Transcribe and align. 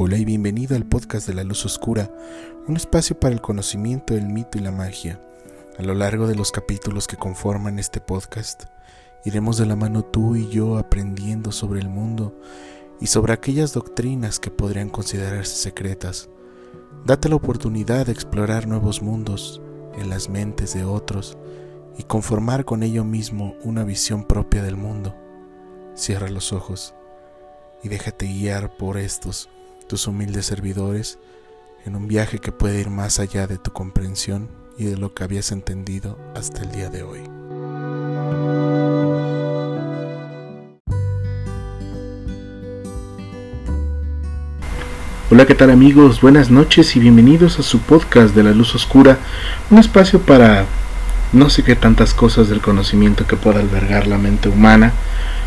Hola 0.00 0.16
y 0.16 0.24
bienvenido 0.24 0.76
al 0.76 0.86
podcast 0.86 1.26
de 1.26 1.34
la 1.34 1.42
luz 1.42 1.66
oscura, 1.66 2.08
un 2.68 2.76
espacio 2.76 3.18
para 3.18 3.34
el 3.34 3.40
conocimiento 3.40 4.14
del 4.14 4.28
mito 4.28 4.56
y 4.56 4.60
la 4.60 4.70
magia. 4.70 5.20
A 5.76 5.82
lo 5.82 5.92
largo 5.92 6.28
de 6.28 6.36
los 6.36 6.52
capítulos 6.52 7.08
que 7.08 7.16
conforman 7.16 7.80
este 7.80 8.00
podcast, 8.00 8.66
iremos 9.24 9.58
de 9.58 9.66
la 9.66 9.74
mano 9.74 10.04
tú 10.04 10.36
y 10.36 10.48
yo 10.50 10.78
aprendiendo 10.78 11.50
sobre 11.50 11.80
el 11.80 11.88
mundo 11.88 12.38
y 13.00 13.08
sobre 13.08 13.32
aquellas 13.32 13.72
doctrinas 13.72 14.38
que 14.38 14.52
podrían 14.52 14.88
considerarse 14.88 15.56
secretas. 15.56 16.30
Date 17.04 17.28
la 17.28 17.34
oportunidad 17.34 18.06
de 18.06 18.12
explorar 18.12 18.68
nuevos 18.68 19.02
mundos 19.02 19.60
en 19.96 20.10
las 20.10 20.28
mentes 20.28 20.74
de 20.74 20.84
otros 20.84 21.36
y 21.98 22.04
conformar 22.04 22.64
con 22.64 22.84
ello 22.84 23.02
mismo 23.02 23.56
una 23.64 23.82
visión 23.82 24.22
propia 24.22 24.62
del 24.62 24.76
mundo. 24.76 25.16
Cierra 25.96 26.28
los 26.28 26.52
ojos 26.52 26.94
y 27.82 27.88
déjate 27.88 28.26
guiar 28.26 28.76
por 28.76 28.96
estos 28.96 29.50
tus 29.88 30.06
humildes 30.06 30.44
servidores 30.44 31.18
en 31.86 31.96
un 31.96 32.06
viaje 32.06 32.38
que 32.38 32.52
puede 32.52 32.78
ir 32.78 32.90
más 32.90 33.18
allá 33.18 33.46
de 33.46 33.56
tu 33.56 33.72
comprensión 33.72 34.50
y 34.76 34.84
de 34.84 34.98
lo 34.98 35.14
que 35.14 35.24
habías 35.24 35.50
entendido 35.50 36.18
hasta 36.36 36.62
el 36.62 36.70
día 36.70 36.90
de 36.90 37.02
hoy. 37.02 37.20
Hola, 45.30 45.46
¿qué 45.46 45.54
tal 45.54 45.70
amigos? 45.70 46.20
Buenas 46.20 46.50
noches 46.50 46.94
y 46.94 47.00
bienvenidos 47.00 47.58
a 47.58 47.62
su 47.62 47.80
podcast 47.80 48.34
de 48.34 48.42
la 48.42 48.52
luz 48.52 48.74
oscura, 48.74 49.18
un 49.70 49.78
espacio 49.78 50.20
para 50.20 50.66
no 51.32 51.48
sé 51.50 51.62
qué 51.62 51.76
tantas 51.76 52.12
cosas 52.12 52.48
del 52.48 52.60
conocimiento 52.60 53.26
que 53.26 53.36
pueda 53.36 53.60
albergar 53.60 54.06
la 54.06 54.18
mente 54.18 54.50
humana. 54.50 54.92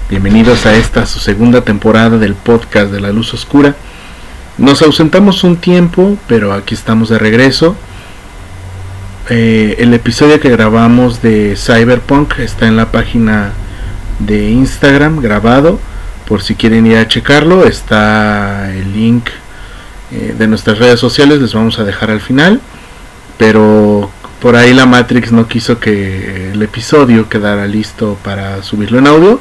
Bienvenidos 0.09 0.65
a 0.65 0.75
esta 0.75 1.05
su 1.05 1.19
segunda 1.19 1.61
temporada 1.61 2.17
del 2.17 2.35
podcast 2.35 2.91
de 2.91 3.01
la 3.01 3.11
luz 3.11 3.33
oscura. 3.33 3.75
Nos 4.57 4.81
ausentamos 4.81 5.43
un 5.43 5.57
tiempo, 5.57 6.17
pero 6.27 6.53
aquí 6.53 6.75
estamos 6.75 7.09
de 7.09 7.17
regreso. 7.17 7.75
Eh, 9.29 9.75
el 9.79 9.93
episodio 9.93 10.39
que 10.39 10.49
grabamos 10.49 11.21
de 11.21 11.55
Cyberpunk 11.55 12.37
está 12.39 12.67
en 12.67 12.75
la 12.75 12.91
página 12.91 13.53
de 14.19 14.49
Instagram 14.49 15.21
grabado. 15.21 15.79
Por 16.27 16.41
si 16.41 16.55
quieren 16.55 16.85
ir 16.85 16.97
a 16.97 17.07
checarlo, 17.07 17.65
está 17.65 18.71
el 18.73 18.93
link 18.93 19.29
eh, 20.11 20.35
de 20.37 20.47
nuestras 20.47 20.79
redes 20.79 20.99
sociales, 20.99 21.39
les 21.39 21.53
vamos 21.53 21.79
a 21.79 21.85
dejar 21.85 22.11
al 22.11 22.21
final. 22.21 22.59
Pero 23.37 24.11
por 24.41 24.57
ahí 24.57 24.73
la 24.73 24.85
Matrix 24.85 25.31
no 25.31 25.47
quiso 25.47 25.79
que 25.79 26.51
el 26.51 26.61
episodio 26.61 27.29
quedara 27.29 27.67
listo 27.67 28.17
para 28.23 28.61
subirlo 28.63 28.99
en 28.99 29.07
audio. 29.07 29.39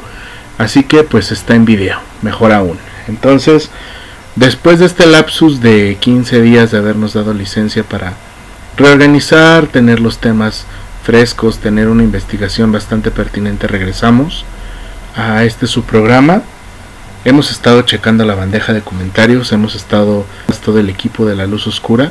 Así 0.56 0.84
que 0.84 1.02
pues 1.02 1.32
está 1.32 1.56
en 1.56 1.64
video, 1.64 1.98
mejor 2.22 2.52
aún. 2.52 2.78
Entonces, 3.08 3.70
Después 4.40 4.78
de 4.78 4.86
este 4.86 5.04
lapsus 5.04 5.60
de 5.60 5.98
15 6.00 6.40
días 6.40 6.70
de 6.70 6.78
habernos 6.78 7.12
dado 7.12 7.34
licencia 7.34 7.84
para 7.84 8.14
reorganizar, 8.74 9.66
tener 9.66 10.00
los 10.00 10.16
temas 10.16 10.64
frescos, 11.04 11.58
tener 11.58 11.88
una 11.88 12.04
investigación 12.04 12.72
bastante 12.72 13.10
pertinente, 13.10 13.66
regresamos 13.66 14.46
a 15.14 15.44
este 15.44 15.66
su 15.66 15.82
programa. 15.82 16.40
Hemos 17.26 17.50
estado 17.50 17.82
checando 17.82 18.24
la 18.24 18.34
bandeja 18.34 18.72
de 18.72 18.80
comentarios, 18.80 19.52
hemos 19.52 19.74
estado 19.74 20.24
todo 20.64 20.80
el 20.80 20.88
equipo 20.88 21.26
de 21.26 21.36
la 21.36 21.46
luz 21.46 21.66
oscura 21.66 22.10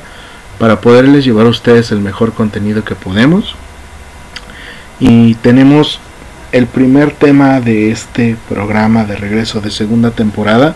para 0.59 0.81
poderles 0.81 1.25
llevar 1.25 1.47
a 1.47 1.49
ustedes 1.49 1.91
el 1.91 1.99
mejor 1.99 2.33
contenido 2.33 2.83
que 2.83 2.93
podemos. 2.93 3.55
Y 4.99 5.33
tenemos 5.33 5.99
el 6.52 6.67
primer 6.67 7.09
tema 7.09 7.59
de 7.59 7.89
este 7.89 8.38
programa 8.47 9.05
de 9.05 9.16
regreso 9.16 9.61
de 9.61 9.71
segunda 9.71 10.11
temporada 10.11 10.75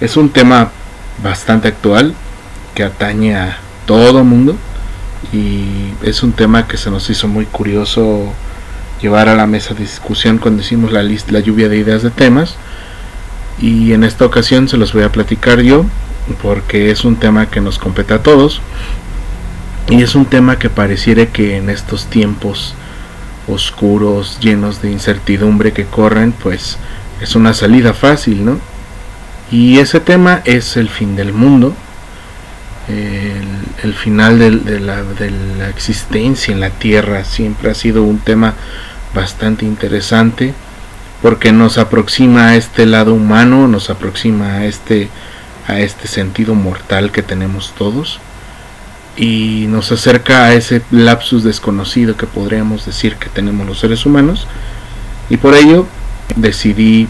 es 0.00 0.16
un 0.16 0.30
tema 0.30 0.70
bastante 1.22 1.68
actual 1.68 2.14
que 2.74 2.84
atañe 2.84 3.34
a 3.34 3.58
todo 3.86 4.24
mundo 4.24 4.56
y 5.32 5.92
es 6.02 6.22
un 6.22 6.32
tema 6.32 6.68
que 6.68 6.76
se 6.76 6.90
nos 6.90 7.10
hizo 7.10 7.26
muy 7.26 7.46
curioso 7.46 8.32
llevar 9.02 9.28
a 9.28 9.34
la 9.34 9.46
mesa 9.46 9.74
de 9.74 9.80
discusión 9.80 10.38
cuando 10.38 10.62
hicimos 10.62 10.92
la, 10.92 11.02
lista, 11.02 11.32
la 11.32 11.40
lluvia 11.40 11.68
de 11.68 11.78
ideas 11.78 12.02
de 12.02 12.10
temas. 12.10 12.56
Y 13.60 13.92
en 13.92 14.04
esta 14.04 14.24
ocasión 14.24 14.68
se 14.68 14.76
los 14.76 14.92
voy 14.92 15.02
a 15.02 15.10
platicar 15.10 15.60
yo 15.62 15.84
porque 16.42 16.90
es 16.90 17.04
un 17.04 17.16
tema 17.16 17.46
que 17.46 17.60
nos 17.60 17.78
compete 17.78 18.14
a 18.14 18.22
todos 18.22 18.60
y 19.88 20.02
es 20.02 20.14
un 20.14 20.26
tema 20.26 20.58
que 20.58 20.68
pareciera 20.68 21.26
que 21.26 21.56
en 21.56 21.70
estos 21.70 22.06
tiempos 22.06 22.74
oscuros 23.48 24.38
llenos 24.40 24.82
de 24.82 24.92
incertidumbre 24.92 25.72
que 25.72 25.86
corren 25.86 26.32
pues 26.32 26.76
es 27.22 27.34
una 27.34 27.54
salida 27.54 27.94
fácil 27.94 28.44
no 28.44 28.58
y 29.50 29.78
ese 29.78 30.00
tema 30.00 30.42
es 30.44 30.76
el 30.76 30.88
fin 30.88 31.16
del 31.16 31.32
mundo, 31.32 31.74
el, 33.82 33.94
final 33.94 34.38
de, 34.38 34.80
la, 34.80 35.02
de 35.02 35.30
la 35.58 35.68
existencia 35.68 36.52
en 36.52 36.60
la 36.60 36.70
Tierra. 36.70 37.24
Siempre 37.24 37.70
ha 37.70 37.74
sido 37.74 38.02
un 38.02 38.18
tema 38.18 38.54
bastante 39.14 39.64
interesante 39.64 40.54
porque 41.22 41.52
nos 41.52 41.78
aproxima 41.78 42.48
a 42.48 42.56
este 42.56 42.86
lado 42.86 43.14
humano, 43.14 43.68
nos 43.68 43.90
aproxima 43.90 44.54
a 44.54 44.64
este, 44.66 45.08
a 45.66 45.80
este 45.80 46.06
sentido 46.08 46.54
mortal 46.54 47.10
que 47.10 47.22
tenemos 47.22 47.74
todos 47.76 48.20
y 49.16 49.66
nos 49.68 49.90
acerca 49.90 50.44
a 50.44 50.54
ese 50.54 50.82
lapsus 50.92 51.42
desconocido 51.42 52.16
que 52.16 52.26
podríamos 52.26 52.86
decir 52.86 53.16
que 53.16 53.28
tenemos 53.28 53.66
los 53.66 53.80
seres 53.80 54.06
humanos 54.06 54.46
y 55.28 55.38
por 55.38 55.54
ello 55.54 55.86
decidí 56.36 57.08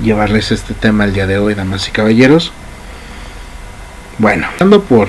llevarles 0.00 0.52
este 0.52 0.74
tema 0.74 1.04
el 1.04 1.14
día 1.14 1.26
de 1.26 1.38
hoy, 1.38 1.54
damas 1.54 1.88
y 1.88 1.90
caballeros. 1.90 2.52
Bueno, 4.18 4.46
hablando 4.54 4.82
por 4.82 5.08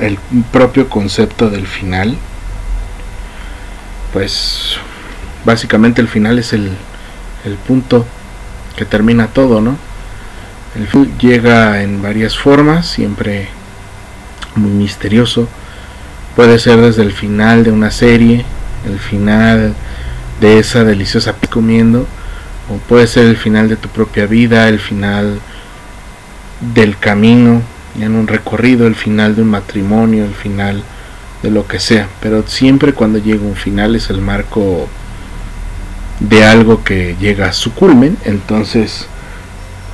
el 0.00 0.18
propio 0.52 0.88
concepto 0.88 1.50
del 1.50 1.66
final, 1.66 2.16
pues 4.12 4.76
básicamente 5.44 6.00
el 6.00 6.08
final 6.08 6.38
es 6.38 6.52
el, 6.52 6.72
el 7.44 7.54
punto 7.54 8.06
que 8.76 8.84
termina 8.84 9.28
todo, 9.28 9.60
¿no? 9.60 9.76
El 10.74 10.86
llega 11.18 11.82
en 11.82 12.00
varias 12.00 12.38
formas, 12.38 12.86
siempre 12.86 13.48
muy 14.54 14.70
misterioso. 14.70 15.48
Puede 16.36 16.58
ser 16.58 16.80
desde 16.80 17.02
el 17.02 17.12
final 17.12 17.64
de 17.64 17.72
una 17.72 17.90
serie, 17.90 18.44
el 18.86 18.98
final 18.98 19.74
de 20.40 20.58
esa 20.58 20.84
deliciosa 20.84 21.34
comiendo, 21.50 22.06
o 22.70 22.76
puede 22.88 23.06
ser 23.06 23.26
el 23.26 23.36
final 23.36 23.68
de 23.68 23.76
tu 23.76 23.88
propia 23.88 24.26
vida, 24.26 24.68
el 24.68 24.78
final 24.78 25.40
del 26.74 26.96
camino 26.96 27.62
en 28.00 28.14
un 28.14 28.28
recorrido, 28.28 28.86
el 28.86 28.94
final 28.94 29.34
de 29.34 29.42
un 29.42 29.48
matrimonio, 29.48 30.24
el 30.24 30.34
final 30.34 30.82
de 31.42 31.50
lo 31.50 31.66
que 31.66 31.80
sea, 31.80 32.08
pero 32.20 32.46
siempre 32.46 32.92
cuando 32.92 33.18
llega 33.18 33.42
un 33.42 33.56
final 33.56 33.96
es 33.96 34.10
el 34.10 34.20
marco 34.20 34.88
de 36.20 36.44
algo 36.44 36.84
que 36.84 37.16
llega 37.18 37.46
a 37.46 37.52
su 37.52 37.72
culmen, 37.72 38.16
entonces 38.24 39.06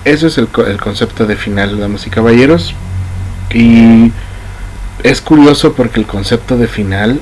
eso 0.05 0.27
es 0.27 0.39
el, 0.39 0.49
el 0.67 0.81
concepto 0.81 1.27
de 1.27 1.37
final, 1.37 1.79
damas 1.79 2.07
y 2.07 2.11
caballeros, 2.11 2.75
y 3.55 4.13
es 5.03 5.21
curioso 5.21 5.73
porque 5.75 6.01
el 6.01 6.07
concepto 6.07 6.57
de 6.57 6.67
final 6.67 7.21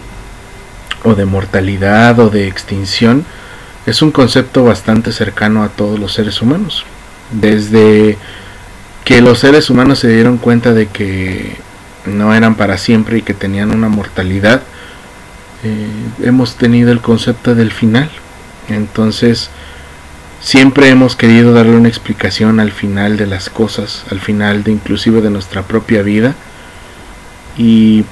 o 1.05 1.15
de 1.15 1.27
mortalidad 1.27 2.19
o 2.19 2.31
de 2.31 2.49
extinción 2.49 3.25
es 3.87 4.03
un 4.03 4.11
concepto 4.11 4.65
bastante 4.65 5.13
cercano 5.13 5.63
a 5.63 5.69
todos 5.69 5.99
los 5.99 6.13
seres 6.13 6.41
humanos. 6.41 6.85
Desde 7.31 8.17
que 9.05 9.21
los 9.21 9.41
seres 9.41 9.69
humanos 9.71 9.99
se 9.99 10.09
dieron 10.09 10.39
cuenta 10.39 10.73
de 10.73 10.87
que 10.87 11.57
no 12.07 12.35
eran 12.35 12.55
para 12.55 12.79
siempre 12.79 13.19
y 13.19 13.23
que 13.23 13.35
tenían 13.35 13.71
una 13.71 13.89
mortalidad, 13.89 14.63
eh, 15.63 15.89
hemos 16.23 16.57
tenido 16.57 16.93
el 16.93 17.01
concepto 17.01 17.55
del 17.55 17.73
final. 17.73 18.11
Entonces, 18.69 19.51
siempre 20.41 20.89
hemos 20.89 21.17
querido 21.17 21.53
darle 21.53 21.77
una 21.77 21.89
explicación 21.89 22.61
al 22.61 22.73
final 22.73 23.17
de 23.19 23.27
las 23.27 23.51
cosas, 23.51 24.05
al 24.11 24.21
final 24.21 24.65
de 24.65 24.73
inclusive 24.73 25.21
de 25.21 25.31
nuestra 25.31 25.63
propia 25.63 26.03
vida. 26.03 26.35
Y 27.59 28.05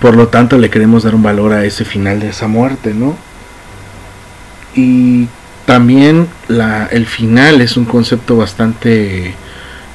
por 0.00 0.16
lo 0.16 0.28
tanto 0.28 0.58
le 0.58 0.70
queremos 0.70 1.02
dar 1.04 1.14
un 1.14 1.22
valor 1.22 1.52
a 1.52 1.64
ese 1.64 1.84
final 1.84 2.20
de 2.20 2.28
esa 2.28 2.48
muerte, 2.48 2.92
¿no? 2.94 3.16
Y 4.74 5.28
también 5.66 6.28
la, 6.48 6.86
el 6.86 7.06
final 7.06 7.60
es 7.60 7.76
un 7.76 7.84
concepto 7.84 8.36
bastante 8.36 9.34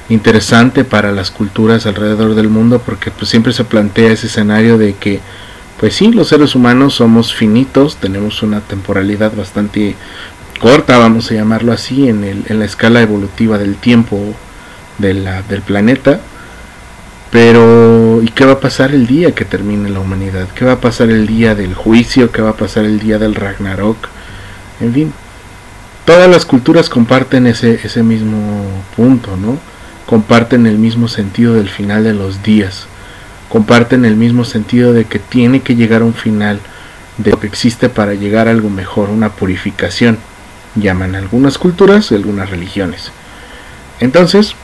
interesante 0.08 0.84
para 0.84 1.12
las 1.12 1.30
culturas 1.30 1.86
alrededor 1.86 2.34
del 2.34 2.48
mundo 2.48 2.80
porque 2.84 3.10
pues 3.10 3.28
siempre 3.28 3.52
se 3.52 3.64
plantea 3.64 4.12
ese 4.12 4.28
escenario 4.28 4.78
de 4.78 4.94
que 4.94 5.20
pues 5.78 5.94
sí, 5.94 6.10
los 6.10 6.28
seres 6.28 6.56
humanos 6.56 6.94
somos 6.94 7.32
finitos, 7.32 7.96
tenemos 7.96 8.42
una 8.42 8.60
temporalidad 8.60 9.32
bastante 9.36 9.94
corta, 10.58 10.98
vamos 10.98 11.30
a 11.30 11.34
llamarlo 11.34 11.72
así, 11.72 12.08
en, 12.08 12.24
el, 12.24 12.44
en 12.48 12.58
la 12.58 12.64
escala 12.64 13.00
evolutiva 13.00 13.58
del 13.58 13.76
tiempo 13.76 14.34
de 14.98 15.14
la, 15.14 15.42
del 15.42 15.62
planeta. 15.62 16.20
Pero, 17.30 18.20
¿y 18.22 18.28
qué 18.28 18.44
va 18.44 18.54
a 18.54 18.60
pasar 18.60 18.92
el 18.92 19.06
día 19.06 19.36
que 19.36 19.44
termine 19.44 19.88
la 19.90 20.00
humanidad? 20.00 20.48
¿Qué 20.54 20.64
va 20.64 20.72
a 20.72 20.80
pasar 20.80 21.10
el 21.10 21.28
día 21.28 21.54
del 21.54 21.74
juicio? 21.74 22.32
¿Qué 22.32 22.42
va 22.42 22.50
a 22.50 22.56
pasar 22.56 22.84
el 22.84 22.98
día 22.98 23.18
del 23.18 23.36
Ragnarok? 23.36 24.08
En 24.80 24.92
fin, 24.92 25.12
todas 26.04 26.30
las 26.30 26.44
culturas 26.44 26.88
comparten 26.88 27.46
ese, 27.46 27.80
ese 27.82 28.02
mismo 28.02 28.64
punto, 28.96 29.36
¿no? 29.36 29.58
comparten 30.08 30.66
el 30.66 30.78
mismo 30.78 31.06
sentido 31.06 31.52
del 31.52 31.68
final 31.68 32.02
de 32.02 32.14
los 32.14 32.42
días, 32.42 32.86
comparten 33.50 34.06
el 34.06 34.16
mismo 34.16 34.46
sentido 34.46 34.94
de 34.94 35.04
que 35.04 35.18
tiene 35.18 35.60
que 35.60 35.76
llegar 35.76 36.00
a 36.00 36.06
un 36.06 36.14
final, 36.14 36.60
de 37.18 37.32
lo 37.32 37.38
que 37.38 37.46
existe 37.46 37.90
para 37.90 38.14
llegar 38.14 38.48
a 38.48 38.52
algo 38.52 38.70
mejor, 38.70 39.10
una 39.10 39.28
purificación, 39.28 40.16
llaman 40.76 41.14
algunas 41.14 41.58
culturas 41.58 42.10
y 42.10 42.14
algunas 42.14 42.48
religiones. 42.48 43.12
Entonces, 44.00 44.54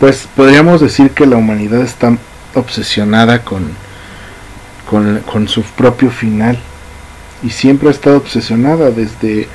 pues 0.00 0.26
podríamos 0.34 0.80
decir 0.80 1.10
que 1.10 1.26
la 1.26 1.36
humanidad 1.36 1.82
está 1.82 2.18
obsesionada 2.54 3.44
con, 3.44 3.68
con, 4.90 5.20
con 5.20 5.46
su 5.46 5.62
propio 5.62 6.10
final 6.10 6.58
y 7.42 7.50
siempre 7.50 7.88
ha 7.88 7.92
estado 7.92 8.16
obsesionada. 8.16 8.90
Desde 8.90 9.48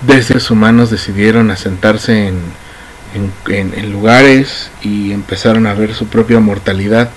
desde 0.00 0.52
humanos 0.52 0.90
decidieron 0.90 1.50
asentarse 1.50 2.28
en, 2.28 2.38
en, 3.48 3.92
lugares 3.92 4.70
y 4.82 5.12
empezaron 5.12 5.66
a 5.66 5.74
ver 5.74 5.94
su 5.94 6.06
propia 6.06 6.38
mortalidad 6.38 7.10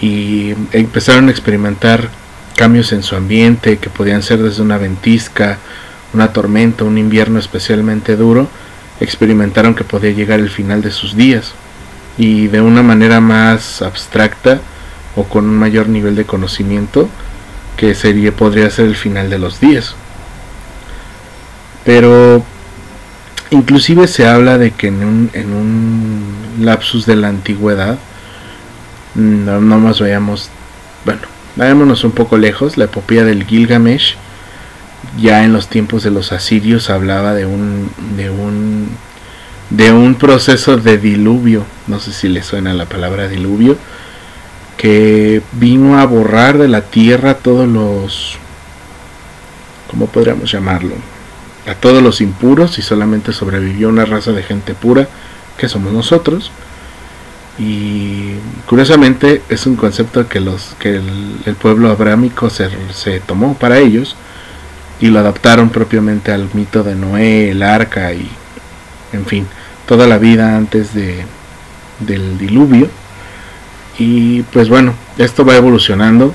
y 0.00 0.54
empezaron 0.72 1.28
a 1.28 1.30
experimentar 1.32 2.08
cambios 2.54 2.92
en 2.92 3.02
su 3.02 3.16
ambiente 3.16 3.78
que 3.78 3.90
podían 3.90 4.22
ser 4.22 4.42
desde 4.42 4.62
una 4.62 4.78
ventisca, 4.78 5.58
una 6.14 6.32
tormenta, 6.32 6.84
un 6.84 6.96
invierno 6.96 7.38
especialmente 7.38 8.16
duro, 8.16 8.48
experimentaron 9.00 9.74
que 9.74 9.84
podía 9.84 10.12
llegar 10.12 10.40
el 10.40 10.50
final 10.50 10.82
de 10.82 10.92
sus 10.92 11.16
días. 11.16 11.52
Y 12.18 12.46
de 12.46 12.62
una 12.62 12.82
manera 12.82 13.20
más 13.20 13.82
abstracta 13.82 14.60
o 15.16 15.24
con 15.24 15.44
un 15.44 15.58
mayor 15.58 15.88
nivel 15.88 16.14
de 16.14 16.24
conocimiento 16.24 17.10
que 17.76 17.94
sería 17.94 18.32
podría 18.32 18.70
ser 18.70 18.86
el 18.86 18.96
final 18.96 19.30
de 19.30 19.38
los 19.38 19.60
días. 19.60 19.94
Pero 21.84 22.44
inclusive 23.50 24.08
se 24.08 24.26
habla 24.26 24.58
de 24.58 24.72
que 24.72 24.88
en 24.88 25.04
un, 25.04 25.30
en 25.32 25.52
un 25.52 26.64
lapsus 26.64 27.06
de 27.06 27.16
la 27.16 27.28
antigüedad, 27.28 27.98
no, 29.14 29.60
no 29.60 29.78
nos 29.78 30.00
vayamos, 30.00 30.50
bueno, 31.04 31.22
vayámonos 31.54 32.04
un 32.04 32.12
poco 32.12 32.38
lejos, 32.38 32.76
la 32.76 32.84
epopeya 32.84 33.24
del 33.24 33.44
Gilgamesh, 33.44 34.16
ya 35.18 35.44
en 35.44 35.52
los 35.52 35.68
tiempos 35.68 36.02
de 36.02 36.10
los 36.10 36.32
asirios 36.32 36.90
hablaba 36.90 37.34
de 37.34 37.46
un, 37.46 37.90
de 38.16 38.30
un, 38.30 38.88
de 39.70 39.92
un 39.92 40.16
proceso 40.16 40.76
de 40.76 40.98
diluvio, 40.98 41.64
no 41.86 42.00
sé 42.00 42.12
si 42.12 42.28
le 42.28 42.42
suena 42.42 42.74
la 42.74 42.86
palabra 42.86 43.28
diluvio, 43.28 43.78
que 44.76 45.42
vino 45.52 45.98
a 45.98 46.04
borrar 46.04 46.58
de 46.58 46.68
la 46.68 46.82
tierra 46.82 47.34
todos 47.34 47.68
los, 47.68 48.36
¿cómo 49.90 50.06
podríamos 50.06 50.50
llamarlo? 50.50 50.94
A 51.66 51.74
todos 51.74 52.02
los 52.02 52.20
impuros 52.20 52.78
y 52.78 52.82
solamente 52.82 53.32
sobrevivió 53.32 53.88
una 53.88 54.04
raza 54.04 54.32
de 54.32 54.42
gente 54.42 54.74
pura 54.74 55.08
que 55.56 55.68
somos 55.68 55.92
nosotros. 55.92 56.50
Y 57.58 58.34
curiosamente 58.66 59.42
es 59.48 59.66
un 59.66 59.76
concepto 59.76 60.28
que, 60.28 60.40
los, 60.40 60.76
que 60.78 60.96
el, 60.96 61.54
pueblo 61.54 61.90
abrámico 61.90 62.50
se, 62.50 62.68
se 62.92 63.18
tomó 63.20 63.54
para 63.54 63.78
ellos 63.78 64.14
y 65.00 65.08
lo 65.08 65.20
adaptaron 65.20 65.70
propiamente 65.70 66.32
al 66.32 66.48
mito 66.52 66.82
de 66.82 66.94
Noé, 66.94 67.50
el 67.50 67.62
arca 67.62 68.12
y, 68.12 68.28
en 69.12 69.24
fin, 69.24 69.46
toda 69.86 70.06
la 70.06 70.18
vida 70.18 70.54
antes 70.54 70.92
de, 70.92 71.24
del 72.00 72.36
diluvio 72.36 72.90
y 73.98 74.42
pues 74.42 74.68
bueno, 74.68 74.94
esto 75.18 75.44
va 75.44 75.56
evolucionando 75.56 76.34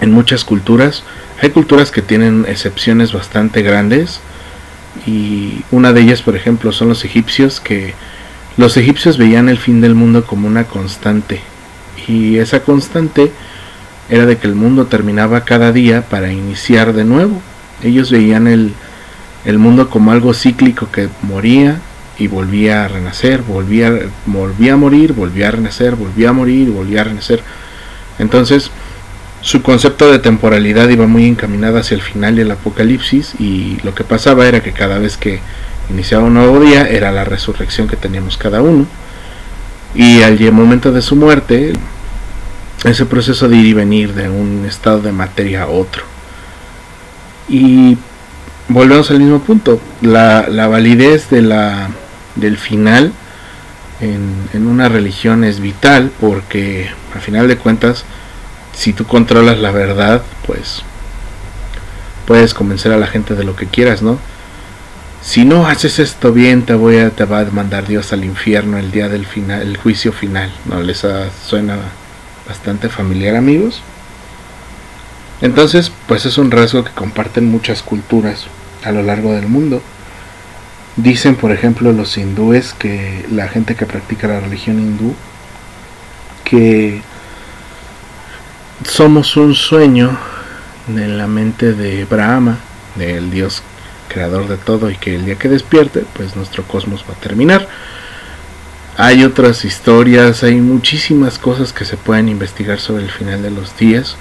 en 0.00 0.12
muchas 0.12 0.44
culturas. 0.44 1.04
Hay 1.42 1.50
culturas 1.50 1.90
que 1.90 2.02
tienen 2.02 2.46
excepciones 2.48 3.12
bastante 3.12 3.62
grandes 3.62 4.20
y 5.06 5.62
una 5.70 5.92
de 5.92 6.02
ellas, 6.02 6.22
por 6.22 6.36
ejemplo, 6.36 6.72
son 6.72 6.88
los 6.88 7.04
egipcios 7.04 7.60
que 7.60 7.94
los 8.56 8.76
egipcios 8.76 9.18
veían 9.18 9.48
el 9.48 9.58
fin 9.58 9.80
del 9.80 9.94
mundo 9.94 10.24
como 10.24 10.46
una 10.46 10.64
constante 10.64 11.40
y 12.06 12.38
esa 12.38 12.60
constante 12.60 13.32
era 14.10 14.26
de 14.26 14.36
que 14.36 14.46
el 14.46 14.54
mundo 14.54 14.86
terminaba 14.86 15.44
cada 15.44 15.72
día 15.72 16.02
para 16.02 16.32
iniciar 16.32 16.92
de 16.92 17.04
nuevo. 17.04 17.40
Ellos 17.82 18.10
veían 18.10 18.46
el, 18.46 18.72
el 19.44 19.58
mundo 19.58 19.90
como 19.90 20.12
algo 20.12 20.34
cíclico 20.34 20.90
que 20.90 21.08
moría, 21.22 21.80
y 22.18 22.28
volvía 22.28 22.84
a 22.84 22.88
renacer, 22.88 23.42
volvía, 23.42 23.92
volvía 24.26 24.74
a 24.74 24.76
morir, 24.76 25.12
volvía 25.12 25.48
a 25.48 25.52
renacer, 25.52 25.96
volvía 25.96 26.30
a 26.30 26.32
morir, 26.32 26.70
volvía 26.70 27.00
a 27.00 27.04
renacer. 27.04 27.42
Entonces, 28.18 28.70
su 29.40 29.62
concepto 29.62 30.10
de 30.10 30.18
temporalidad 30.18 30.88
iba 30.88 31.06
muy 31.06 31.26
encaminado 31.26 31.78
hacia 31.78 31.96
el 31.96 32.00
final 32.00 32.36
del 32.36 32.50
apocalipsis 32.50 33.34
y 33.38 33.78
lo 33.82 33.94
que 33.94 34.02
pasaba 34.02 34.46
era 34.46 34.62
que 34.62 34.72
cada 34.72 34.98
vez 34.98 35.18
que 35.18 35.40
iniciaba 35.90 36.24
un 36.24 36.34
nuevo 36.34 36.60
día 36.60 36.88
era 36.88 37.12
la 37.12 37.24
resurrección 37.24 37.86
que 37.86 37.96
teníamos 37.96 38.38
cada 38.38 38.62
uno 38.62 38.86
y 39.94 40.22
al 40.22 40.40
momento 40.50 40.92
de 40.92 41.02
su 41.02 41.14
muerte 41.14 41.74
ese 42.84 43.04
proceso 43.04 43.46
de 43.48 43.56
ir 43.56 43.66
y 43.66 43.74
venir 43.74 44.14
de 44.14 44.30
un 44.30 44.64
estado 44.66 45.00
de 45.02 45.12
materia 45.12 45.64
a 45.64 45.68
otro 45.68 46.04
y 47.46 47.98
volvemos 48.68 49.10
al 49.10 49.20
mismo 49.20 49.40
punto 49.40 49.78
la, 50.00 50.46
la 50.48 50.68
validez 50.68 51.28
de 51.28 51.42
la 51.42 51.90
del 52.36 52.56
final 52.56 53.12
en, 54.00 54.66
una 54.66 54.88
religión 54.88 55.44
es 55.44 55.60
vital 55.60 56.10
porque 56.20 56.88
al 57.14 57.20
final 57.20 57.48
de 57.48 57.56
cuentas 57.56 58.04
si 58.74 58.92
tú 58.92 59.04
controlas 59.04 59.58
la 59.58 59.70
verdad 59.70 60.22
pues 60.46 60.82
puedes 62.26 62.54
convencer 62.54 62.92
a 62.92 62.98
la 62.98 63.06
gente 63.06 63.34
de 63.34 63.44
lo 63.44 63.54
que 63.54 63.66
quieras 63.66 64.02
no 64.02 64.18
si 65.22 65.44
no 65.44 65.66
haces 65.66 65.98
esto 65.98 66.32
bien 66.32 66.62
te 66.62 66.74
voy 66.74 66.98
a 66.98 67.10
te 67.10 67.24
va 67.24 67.40
a 67.40 67.44
mandar 67.46 67.86
Dios 67.86 68.12
al 68.12 68.24
infierno 68.24 68.78
el 68.78 68.90
día 68.90 69.08
del 69.08 69.26
final 69.26 69.62
el 69.62 69.76
juicio 69.76 70.12
final 70.12 70.50
no 70.64 70.80
les 70.80 71.06
suena 71.46 71.76
bastante 72.48 72.88
familiar 72.88 73.36
amigos 73.36 73.80
entonces 75.40 75.92
pues 76.08 76.26
es 76.26 76.36
un 76.36 76.50
rasgo 76.50 76.84
que 76.84 76.92
comparten 76.92 77.50
muchas 77.50 77.82
culturas 77.82 78.46
a 78.84 78.92
lo 78.92 79.02
largo 79.02 79.32
del 79.32 79.46
mundo 79.46 79.82
Dicen, 80.96 81.34
por 81.34 81.50
ejemplo, 81.50 81.92
los 81.92 82.16
hindúes, 82.16 82.72
que 82.72 83.26
la 83.30 83.48
gente 83.48 83.74
que 83.74 83.84
practica 83.84 84.28
la 84.28 84.40
religión 84.40 84.78
hindú, 84.78 85.14
que 86.44 87.02
somos 88.84 89.36
un 89.36 89.54
sueño 89.54 90.16
en 90.88 91.18
la 91.18 91.26
mente 91.26 91.72
de 91.72 92.04
Brahma, 92.04 92.58
del 92.94 93.30
Dios 93.30 93.62
creador 94.08 94.46
de 94.46 94.56
todo, 94.56 94.88
y 94.88 94.96
que 94.96 95.16
el 95.16 95.24
día 95.24 95.34
que 95.34 95.48
despierte, 95.48 96.04
pues 96.14 96.36
nuestro 96.36 96.62
cosmos 96.62 97.04
va 97.08 97.14
a 97.14 97.20
terminar. 97.20 97.66
Hay 98.96 99.24
otras 99.24 99.64
historias, 99.64 100.44
hay 100.44 100.60
muchísimas 100.60 101.40
cosas 101.40 101.72
que 101.72 101.84
se 101.84 101.96
pueden 101.96 102.28
investigar 102.28 102.78
sobre 102.78 103.02
el 103.02 103.10
final 103.10 103.42
de 103.42 103.50
los 103.50 103.76
días. 103.76 104.16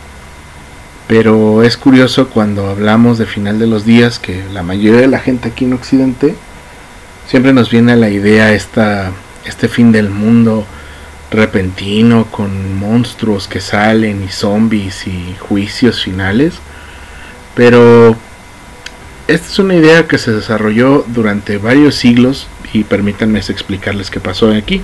Pero 1.08 1.62
es 1.62 1.78
curioso 1.78 2.30
cuando 2.30 2.68
hablamos 2.68 3.20
de 3.20 3.28
final 3.28 3.60
de 3.60 3.68
los 3.68 3.86
días 3.86 4.18
que 4.18 4.44
la 4.52 4.64
mayoría 4.64 5.02
de 5.02 5.08
la 5.08 5.20
gente 5.20 5.50
aquí 5.50 5.66
en 5.66 5.74
Occidente 5.74 6.36
siempre 7.34 7.52
nos 7.52 7.72
viene 7.72 7.94
a 7.94 7.96
la 7.96 8.12
idea 8.12 8.54
esta, 8.54 9.12
este 9.44 9.68
fin 9.68 9.92
del 9.92 10.12
mundo 10.12 10.68
repentino 11.32 12.26
con 12.26 12.78
monstruos 12.78 13.48
que 13.48 13.60
salen 13.60 14.24
y 14.24 14.28
zombies 14.28 15.08
y 15.08 15.36
juicios 15.40 16.04
finales. 16.04 16.54
Pero 17.56 18.16
esta 19.28 19.48
es 19.48 19.58
una 19.58 19.74
idea 19.74 20.08
que 20.08 20.20
se 20.20 20.32
desarrolló 20.32 21.06
durante 21.08 21.58
varios 21.58 21.96
siglos 21.96 22.46
y 22.72 22.84
permítanme 22.84 23.40
explicarles 23.40 24.12
qué 24.12 24.20
pasó 24.20 24.52
aquí. 24.52 24.84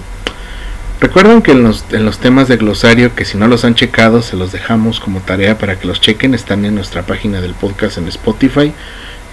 Recuerden 1.00 1.44
que 1.44 1.52
en 1.52 1.62
los, 1.62 1.86
en 1.92 2.04
los 2.04 2.18
temas 2.18 2.48
de 2.48 2.58
glosario, 2.58 3.14
que 3.14 3.26
si 3.26 3.38
no 3.38 3.48
los 3.48 3.64
han 3.64 3.76
checado, 3.76 4.24
se 4.24 4.36
los 4.36 4.52
dejamos 4.52 5.00
como 5.00 5.20
tarea 5.20 5.60
para 5.60 5.78
que 5.78 5.86
los 5.86 6.02
chequen, 6.02 6.34
están 6.34 6.66
en 6.66 6.74
nuestra 6.74 7.04
página 7.04 7.42
del 7.42 7.54
podcast 7.54 8.00
en 8.00 8.08
Spotify 8.08 8.74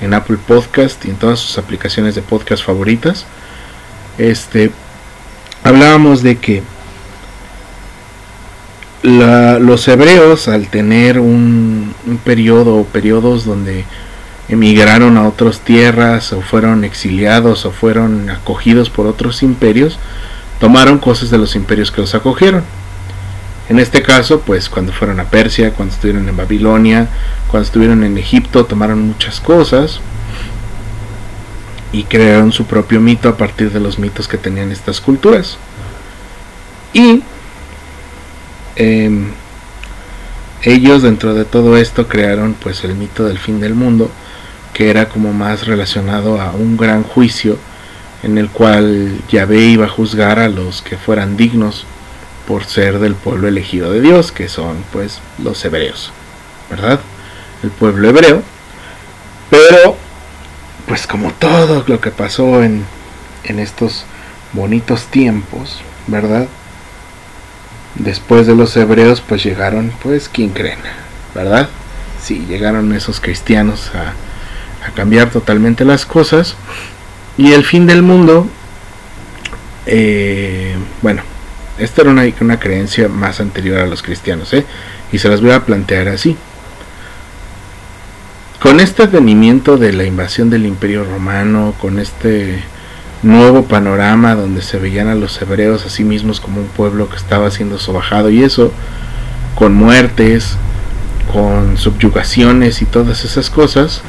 en 0.00 0.14
Apple 0.14 0.38
Podcast 0.46 1.04
y 1.04 1.10
en 1.10 1.16
todas 1.16 1.38
sus 1.38 1.58
aplicaciones 1.58 2.14
de 2.14 2.22
podcast 2.22 2.64
favoritas. 2.64 3.26
Este 4.18 4.70
hablábamos 5.62 6.22
de 6.22 6.38
que 6.38 6.62
los 9.02 9.86
hebreos 9.88 10.48
al 10.48 10.68
tener 10.68 11.20
un, 11.20 11.94
un 12.06 12.18
periodo 12.18 12.76
o 12.76 12.84
periodos 12.84 13.44
donde 13.44 13.84
emigraron 14.48 15.16
a 15.16 15.28
otras 15.28 15.60
tierras 15.60 16.32
o 16.32 16.40
fueron 16.40 16.84
exiliados 16.84 17.66
o 17.66 17.70
fueron 17.72 18.30
acogidos 18.30 18.90
por 18.90 19.06
otros 19.06 19.42
imperios, 19.42 19.98
tomaron 20.60 20.98
cosas 20.98 21.30
de 21.30 21.38
los 21.38 21.56
imperios 21.56 21.90
que 21.90 22.00
los 22.00 22.14
acogieron. 22.14 22.62
En 23.68 23.80
este 23.80 24.02
caso, 24.02 24.40
pues 24.40 24.68
cuando 24.68 24.92
fueron 24.92 25.18
a 25.18 25.24
Persia, 25.24 25.72
cuando 25.72 25.94
estuvieron 25.94 26.28
en 26.28 26.36
Babilonia, 26.36 27.08
cuando 27.48 27.66
estuvieron 27.66 28.04
en 28.04 28.16
Egipto, 28.16 28.64
tomaron 28.64 29.00
muchas 29.02 29.40
cosas 29.40 30.00
y 31.92 32.04
crearon 32.04 32.52
su 32.52 32.66
propio 32.66 33.00
mito 33.00 33.28
a 33.28 33.36
partir 33.36 33.72
de 33.72 33.80
los 33.80 33.98
mitos 33.98 34.28
que 34.28 34.38
tenían 34.38 34.70
estas 34.70 35.00
culturas. 35.00 35.58
Y 36.92 37.22
em, 38.76 39.30
ellos 40.62 41.02
dentro 41.02 41.34
de 41.34 41.44
todo 41.44 41.76
esto 41.76 42.06
crearon 42.06 42.54
pues 42.54 42.84
el 42.84 42.94
mito 42.94 43.24
del 43.24 43.38
fin 43.38 43.60
del 43.60 43.74
mundo, 43.74 44.10
que 44.74 44.90
era 44.90 45.08
como 45.08 45.32
más 45.32 45.66
relacionado 45.66 46.40
a 46.40 46.52
un 46.52 46.76
gran 46.76 47.02
juicio 47.02 47.58
en 48.22 48.38
el 48.38 48.48
cual 48.48 49.18
Yahvé 49.28 49.66
iba 49.66 49.86
a 49.86 49.90
juzgar 49.90 50.38
a 50.38 50.48
los 50.48 50.82
que 50.82 50.96
fueran 50.96 51.36
dignos 51.36 51.84
por 52.46 52.64
ser 52.64 52.98
del 52.98 53.14
pueblo 53.14 53.48
elegido 53.48 53.90
de 53.92 54.00
Dios, 54.00 54.32
que 54.32 54.48
son 54.48 54.84
pues 54.92 55.20
los 55.42 55.64
hebreos, 55.64 56.12
¿verdad? 56.70 57.00
El 57.62 57.70
pueblo 57.70 58.08
hebreo. 58.08 58.42
Pero, 59.50 59.96
pues 60.86 61.06
como 61.06 61.32
todo 61.32 61.84
lo 61.86 62.00
que 62.00 62.10
pasó 62.10 62.62
en, 62.62 62.84
en 63.44 63.58
estos 63.58 64.04
bonitos 64.52 65.06
tiempos, 65.06 65.80
¿verdad? 66.06 66.46
Después 67.96 68.46
de 68.46 68.54
los 68.54 68.76
hebreos, 68.76 69.22
pues 69.26 69.42
llegaron, 69.42 69.92
pues, 70.02 70.28
¿quién 70.28 70.50
creen? 70.50 70.78
¿Verdad? 71.34 71.68
Sí, 72.22 72.44
llegaron 72.48 72.92
esos 72.92 73.20
cristianos 73.20 73.90
a, 73.94 74.12
a 74.86 74.90
cambiar 74.92 75.30
totalmente 75.30 75.84
las 75.84 76.04
cosas. 76.04 76.56
Y 77.38 77.52
el 77.52 77.64
fin 77.64 77.86
del 77.86 78.02
mundo, 78.02 78.48
eh, 79.86 80.75
esta 81.78 82.02
era 82.02 82.10
una, 82.10 82.24
una, 82.40 82.58
creencia 82.58 83.08
más 83.08 83.40
anterior 83.40 83.78
a 83.78 83.86
los 83.86 84.02
cristianos, 84.02 84.52
¿eh? 84.54 84.64
y 85.12 85.18
se 85.18 85.28
las 85.28 85.40
voy 85.40 85.50
a 85.50 85.64
plantear 85.64 86.08
así. 86.08 86.36
Con 88.60 88.80
este 88.80 89.02
advenimiento 89.04 89.76
de 89.76 89.92
la 89.92 90.04
invasión 90.04 90.50
del 90.50 90.66
imperio 90.66 91.04
romano, 91.04 91.74
con 91.78 91.98
este 91.98 92.62
nuevo 93.22 93.64
panorama 93.64 94.34
donde 94.34 94.62
se 94.62 94.78
veían 94.78 95.08
a 95.08 95.14
los 95.14 95.40
hebreos 95.40 95.84
a 95.84 95.90
sí 95.90 96.04
mismos 96.04 96.40
como 96.40 96.60
un 96.60 96.68
pueblo 96.68 97.08
que 97.08 97.16
estaba 97.16 97.50
siendo 97.50 97.78
sobajado 97.78 98.30
y 98.30 98.42
eso, 98.42 98.72
con 99.54 99.74
muertes, 99.74 100.56
con 101.32 101.76
subyugaciones 101.76 102.82
y 102.82 102.86
todas 102.86 103.24
esas 103.24 103.50
cosas, 103.50 104.02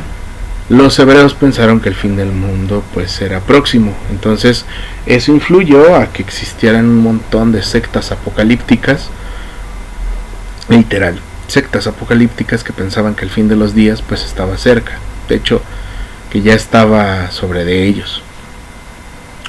los 0.69 0.99
hebreos 0.99 1.33
pensaron 1.33 1.79
que 1.79 1.89
el 1.89 1.95
fin 1.95 2.17
del 2.17 2.31
mundo 2.31 2.83
pues 2.93 3.21
era 3.21 3.39
próximo. 3.39 3.93
Entonces 4.11 4.65
eso 5.05 5.31
influyó 5.31 5.95
a 5.95 6.07
que 6.07 6.21
existieran 6.21 6.85
un 6.85 6.97
montón 6.97 7.51
de 7.51 7.63
sectas 7.63 8.11
apocalípticas, 8.11 9.09
literal, 10.69 11.19
sectas 11.47 11.87
apocalípticas 11.87 12.63
que 12.63 12.73
pensaban 12.73 13.15
que 13.15 13.23
el 13.23 13.31
fin 13.31 13.47
de 13.47 13.55
los 13.55 13.73
días 13.73 14.01
pues 14.01 14.25
estaba 14.25 14.57
cerca. 14.57 14.99
De 15.29 15.35
hecho, 15.35 15.61
que 16.31 16.41
ya 16.41 16.53
estaba 16.53 17.31
sobre 17.31 17.63
de 17.63 17.85
ellos. 17.85 18.21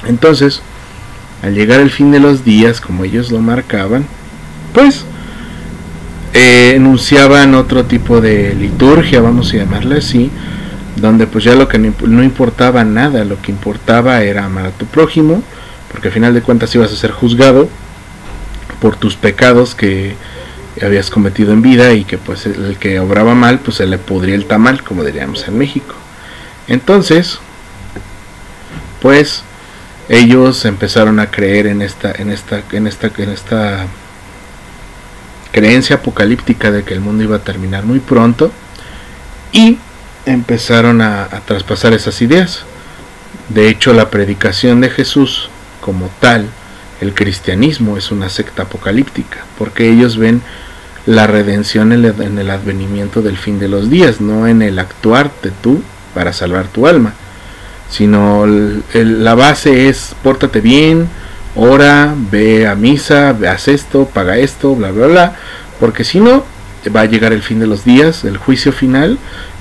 Entonces, 0.07 0.63
al 1.43 1.55
llegar 1.55 1.81
el 1.81 1.91
fin 1.91 2.13
de 2.13 2.21
los 2.21 2.45
días, 2.45 2.81
como 2.81 3.05
ellos 3.05 3.33
lo 3.33 3.41
marcaban, 3.41 4.07
pues 4.73 5.05
eh, 6.35 6.75
enunciaban 6.77 7.55
otro 7.55 7.85
tipo 7.85 8.21
de 8.21 8.55
liturgia, 8.55 9.21
vamos 9.21 9.53
a 9.53 9.57
llamarle 9.57 9.99
así, 9.99 10.31
donde 11.01 11.27
pues 11.27 11.45
ya 11.45 11.55
lo 11.55 11.69
que 11.69 11.79
no 11.79 12.23
importaba 12.23 12.85
nada, 12.85 13.25
lo 13.25 13.41
que 13.41 13.53
importaba 13.53 14.23
era 14.23 14.45
amar 14.45 14.67
a 14.67 14.71
tu 14.71 14.87
prójimo, 14.87 15.43
porque 15.91 16.09
al 16.09 16.15
final 16.15 16.35
de 16.35 16.43
cuentas 16.43 16.75
ibas 16.75 16.93
a 16.93 16.97
ser 16.97 17.11
juzgado 17.11 17.69
por 18.81 18.97
tus 18.97 19.17
pecados 19.17 19.75
que 19.75 20.15
habías 20.83 21.11
cometido 21.11 21.53
en 21.53 21.63
vida 21.63 21.93
y 21.95 22.05
que 22.05 22.19
pues 22.19 22.47
el 22.47 22.77
que 22.79 23.01
obraba 23.01 23.35
mal 23.35 23.59
pues 23.59 23.79
se 23.79 23.87
le 23.87 23.99
pudría 23.99 24.35
el 24.35 24.47
tamal, 24.47 24.83
como 24.83 25.05
diríamos 25.05 25.47
en 25.49 25.59
México. 25.59 25.95
Entonces, 26.69 27.39
pues 29.01 29.43
ellos 30.09 30.65
empezaron 30.65 31.21
a 31.21 31.31
creer 31.31 31.67
en 31.67 31.83
esta 31.83 32.13
en 32.13 32.31
esta 32.31 32.63
en 32.73 32.87
esta 32.87 33.11
en 33.17 33.31
esta 33.31 33.87
creencia 35.53 35.97
apocalíptica 35.97 36.71
de 36.71 36.85
que 36.85 36.95
el 36.95 37.01
mundo 37.01 37.25
iba 37.25 37.37
a 37.37 37.41
terminar 37.41 37.85
muy 37.85 38.01
pronto 38.01 38.53
y 39.53 39.79
empezaron 40.33 41.01
a, 41.01 41.29
traspasar 41.47 41.93
esas 41.93 42.21
ideas. 42.23 42.65
De 43.49 43.69
hecho, 43.69 43.93
la 43.93 44.11
predicación 44.11 44.81
de 44.81 44.91
Jesús 44.91 45.49
como 45.81 46.11
tal, 46.21 46.47
el 47.01 47.15
cristianismo 47.15 47.97
es 47.97 48.11
una 48.11 48.29
secta 48.29 48.65
apocalíptica, 48.65 49.39
porque 49.57 49.91
ellos 49.91 50.17
ven 50.17 50.43
la 51.07 51.27
redención 51.27 51.93
en 51.93 52.39
el, 52.39 52.51
advenimiento 52.51 53.23
del 53.23 53.39
fin 53.39 53.59
de 53.59 53.69
los 53.69 53.89
días, 53.89 54.21
no 54.21 54.47
en 54.47 54.61
el 54.61 54.79
actuarte 54.79 55.51
tú 55.63 55.83
para 56.15 56.33
salvar 56.33 56.67
tu 56.67 56.87
alma, 56.87 57.15
sino 57.89 58.45
la 58.93 59.35
base 59.35 59.89
es 59.89 60.15
pórtate 60.23 60.61
bien, 60.61 61.09
ora, 61.55 62.15
ve 62.31 62.67
a 62.67 62.75
misa, 62.75 63.31
haz 63.31 63.69
esto, 63.69 64.07
paga 64.13 64.37
esto, 64.37 64.75
bla, 64.75 64.91
bla, 64.91 65.07
bla, 65.07 65.37
porque 65.81 66.05
si 66.05 66.21
no, 66.21 66.45
va 66.95 67.03
a 67.03 67.07
llegar 67.07 67.33
el 67.33 67.43
fin 67.43 67.59
de 67.61 67.67
los 67.67 67.85
días, 67.85 68.25
el 68.25 68.37
juicio 68.37 68.73
final, 68.73 69.19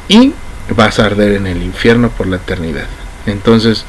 y 0.10 0.34
vas 0.76 1.00
a 1.00 1.06
arder 1.06 1.34
en 1.34 1.48
el 1.48 1.64
infierno 1.64 2.10
por 2.10 2.28
la 2.28 2.38
eternidad. 2.38 2.88
Entonces, 3.26 3.86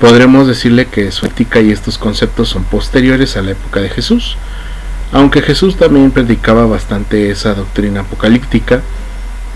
podremos 0.00 0.46
decirle 0.46 0.86
que 0.86 1.12
su 1.12 1.26
ética 1.26 1.60
y 1.60 1.70
estos 1.70 1.98
conceptos 1.98 2.48
son 2.48 2.64
posteriores 2.64 3.36
a 3.36 3.42
la 3.42 3.52
época 3.52 3.80
de 3.80 3.88
Jesús. 3.88 4.36
Aunque 5.12 5.42
Jesús 5.42 5.76
también 5.76 6.10
predicaba 6.10 6.66
bastante 6.66 7.30
esa 7.30 7.54
doctrina 7.54 8.00
apocalíptica. 8.00 8.80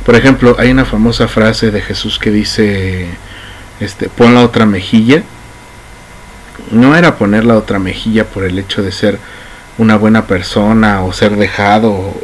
Por 0.04 0.14
ejemplo, 0.14 0.56
hay 0.58 0.70
una 0.70 0.84
famosa 0.84 1.28
frase 1.28 1.70
de 1.70 1.80
Jesús 1.80 2.18
que 2.18 2.30
dice, 2.30 3.08
este, 3.80 4.08
pon 4.08 4.34
la 4.34 4.42
otra 4.42 4.66
mejilla. 4.66 5.22
No 6.70 6.94
era 6.94 7.16
poner 7.16 7.44
la 7.44 7.56
otra 7.56 7.78
mejilla 7.78 8.24
por 8.24 8.44
el 8.44 8.58
hecho 8.58 8.82
de 8.82 8.92
ser 8.92 9.18
una 9.78 9.96
buena 9.96 10.26
persona 10.26 11.02
o 11.02 11.12
ser 11.12 11.36
dejado 11.36 11.90
o, 11.90 12.16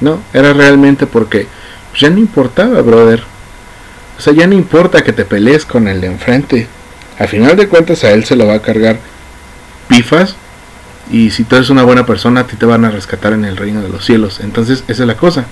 no, 0.00 0.20
era 0.32 0.52
realmente 0.52 1.06
porque 1.06 1.46
ya 1.98 2.10
no 2.10 2.18
importaba, 2.18 2.80
brother. 2.82 3.22
O 4.18 4.20
sea, 4.20 4.32
ya 4.32 4.46
no 4.46 4.54
importa 4.54 5.02
que 5.02 5.12
te 5.12 5.24
pelees 5.24 5.64
con 5.64 5.88
el 5.88 6.00
de 6.00 6.08
enfrente. 6.08 6.66
Al 7.18 7.28
final 7.28 7.56
de 7.56 7.68
cuentas 7.68 8.04
a 8.04 8.10
él 8.12 8.24
se 8.24 8.36
lo 8.36 8.46
va 8.46 8.54
a 8.54 8.62
cargar 8.62 8.98
pifas. 9.88 10.36
Y 11.10 11.30
si 11.30 11.44
tú 11.44 11.56
eres 11.56 11.70
una 11.70 11.84
buena 11.84 12.04
persona, 12.04 12.40
a 12.40 12.46
ti 12.46 12.56
te 12.56 12.66
van 12.66 12.84
a 12.84 12.90
rescatar 12.90 13.32
en 13.32 13.44
el 13.44 13.56
reino 13.56 13.82
de 13.82 13.88
los 13.88 14.04
cielos. 14.04 14.40
Entonces, 14.40 14.84
esa 14.88 15.02
es 15.02 15.06
la 15.06 15.16
cosa. 15.16 15.46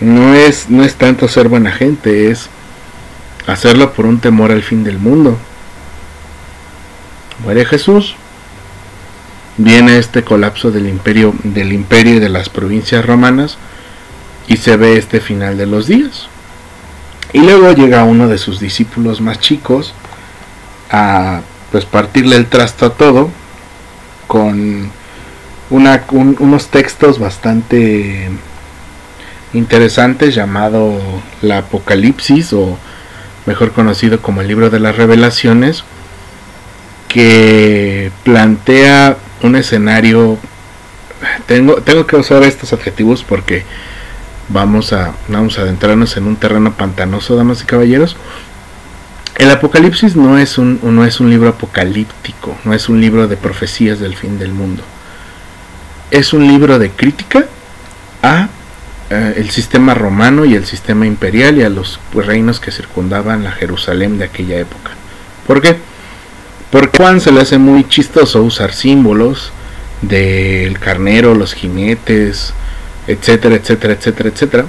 No 0.00 0.34
es, 0.34 0.70
no 0.70 0.84
es 0.84 0.94
tanto 0.96 1.28
ser 1.28 1.48
buena 1.48 1.72
gente, 1.72 2.30
es 2.30 2.48
hacerlo 3.46 3.92
por 3.92 4.06
un 4.06 4.20
temor 4.20 4.50
al 4.50 4.62
fin 4.62 4.84
del 4.84 4.98
mundo. 4.98 5.38
Muere 7.42 7.64
Jesús. 7.64 8.16
Viene 9.56 9.98
este 9.98 10.24
colapso 10.24 10.72
del 10.72 10.88
imperio, 10.88 11.32
del 11.44 11.72
imperio 11.72 12.14
y 12.16 12.18
de 12.18 12.28
las 12.28 12.48
provincias 12.48 13.06
romanas 13.06 13.56
y 14.46 14.56
se 14.56 14.76
ve 14.76 14.96
este 14.96 15.20
final 15.20 15.56
de 15.56 15.66
los 15.66 15.86
días. 15.86 16.28
Y 17.32 17.40
luego 17.40 17.72
llega 17.72 18.04
uno 18.04 18.28
de 18.28 18.38
sus 18.38 18.60
discípulos 18.60 19.20
más 19.20 19.40
chicos 19.40 19.94
a 20.90 21.40
pues 21.72 21.84
partirle 21.84 22.36
el 22.36 22.46
trasto 22.46 22.86
a 22.86 22.90
todo 22.90 23.30
con 24.26 24.90
una, 25.70 26.04
unos 26.10 26.68
textos 26.68 27.18
bastante 27.18 28.28
interesantes 29.52 30.34
llamado 30.34 31.00
la 31.42 31.58
Apocalipsis 31.58 32.52
o 32.52 32.78
mejor 33.46 33.72
conocido 33.72 34.20
como 34.20 34.40
el 34.40 34.48
libro 34.48 34.70
de 34.70 34.80
las 34.80 34.96
revelaciones 34.96 35.84
que 37.08 38.10
plantea 38.22 39.16
un 39.42 39.56
escenario 39.56 40.38
tengo, 41.46 41.76
tengo 41.76 42.06
que 42.06 42.16
usar 42.16 42.42
estos 42.42 42.72
adjetivos 42.72 43.24
porque 43.24 43.64
vamos 44.48 44.92
a, 44.92 45.14
vamos 45.28 45.58
a 45.58 45.62
adentrarnos 45.62 46.16
en 46.16 46.26
un 46.26 46.36
terreno 46.36 46.72
pantanoso, 46.72 47.36
damas 47.36 47.62
y 47.62 47.64
caballeros. 47.64 48.16
El 49.36 49.50
Apocalipsis 49.50 50.14
no 50.14 50.38
es, 50.38 50.58
un, 50.58 50.78
no 50.82 51.04
es 51.04 51.18
un 51.20 51.28
libro 51.30 51.48
apocalíptico, 51.48 52.56
no 52.64 52.72
es 52.72 52.88
un 52.88 53.00
libro 53.00 53.26
de 53.26 53.36
profecías 53.36 53.98
del 53.98 54.14
fin 54.14 54.38
del 54.38 54.52
mundo. 54.52 54.82
Es 56.10 56.32
un 56.32 56.46
libro 56.46 56.78
de 56.78 56.90
crítica 56.90 57.46
a 58.22 58.48
eh, 59.10 59.34
el 59.36 59.50
sistema 59.50 59.92
romano 59.94 60.44
y 60.44 60.54
el 60.54 60.64
sistema 60.64 61.06
imperial 61.06 61.58
y 61.58 61.62
a 61.62 61.68
los 61.68 61.98
reinos 62.14 62.60
que 62.60 62.70
circundaban 62.70 63.42
la 63.42 63.52
Jerusalén 63.52 64.18
de 64.18 64.24
aquella 64.24 64.58
época. 64.58 64.92
¿Por 65.46 65.60
qué? 65.60 65.76
Porque 66.70 66.96
Juan 66.96 67.20
se 67.20 67.32
le 67.32 67.40
hace 67.40 67.58
muy 67.58 67.88
chistoso 67.88 68.42
usar 68.42 68.72
símbolos 68.72 69.52
del 70.02 70.78
carnero, 70.78 71.34
los 71.34 71.54
jinetes, 71.54 72.54
etcétera, 73.06 73.56
etcétera, 73.56 73.94
etcétera, 73.94 74.28
etcétera, 74.28 74.66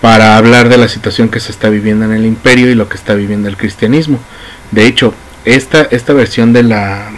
para 0.00 0.36
hablar 0.36 0.68
de 0.68 0.78
la 0.78 0.88
situación 0.88 1.28
que 1.28 1.40
se 1.40 1.52
está 1.52 1.68
viviendo 1.68 2.04
en 2.04 2.12
el 2.12 2.26
imperio 2.26 2.70
y 2.70 2.74
lo 2.74 2.88
que 2.88 2.96
está 2.96 3.14
viviendo 3.14 3.48
el 3.48 3.56
cristianismo. 3.56 4.18
De 4.70 4.86
hecho, 4.86 5.14
esta, 5.44 5.82
esta 5.82 6.12
versión 6.12 6.52
de, 6.52 6.62
la, 6.62 7.10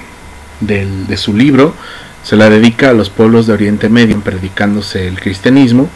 de 0.60 1.16
su 1.16 1.34
libro 1.34 1.74
se 2.22 2.36
la 2.36 2.48
dedica 2.48 2.90
a 2.90 2.92
los 2.92 3.10
pueblos 3.10 3.46
de 3.46 3.52
Oriente 3.52 3.88
Medio, 3.88 4.20
predicándose 4.20 5.08
el 5.08 5.20
cristianismo 5.20 5.88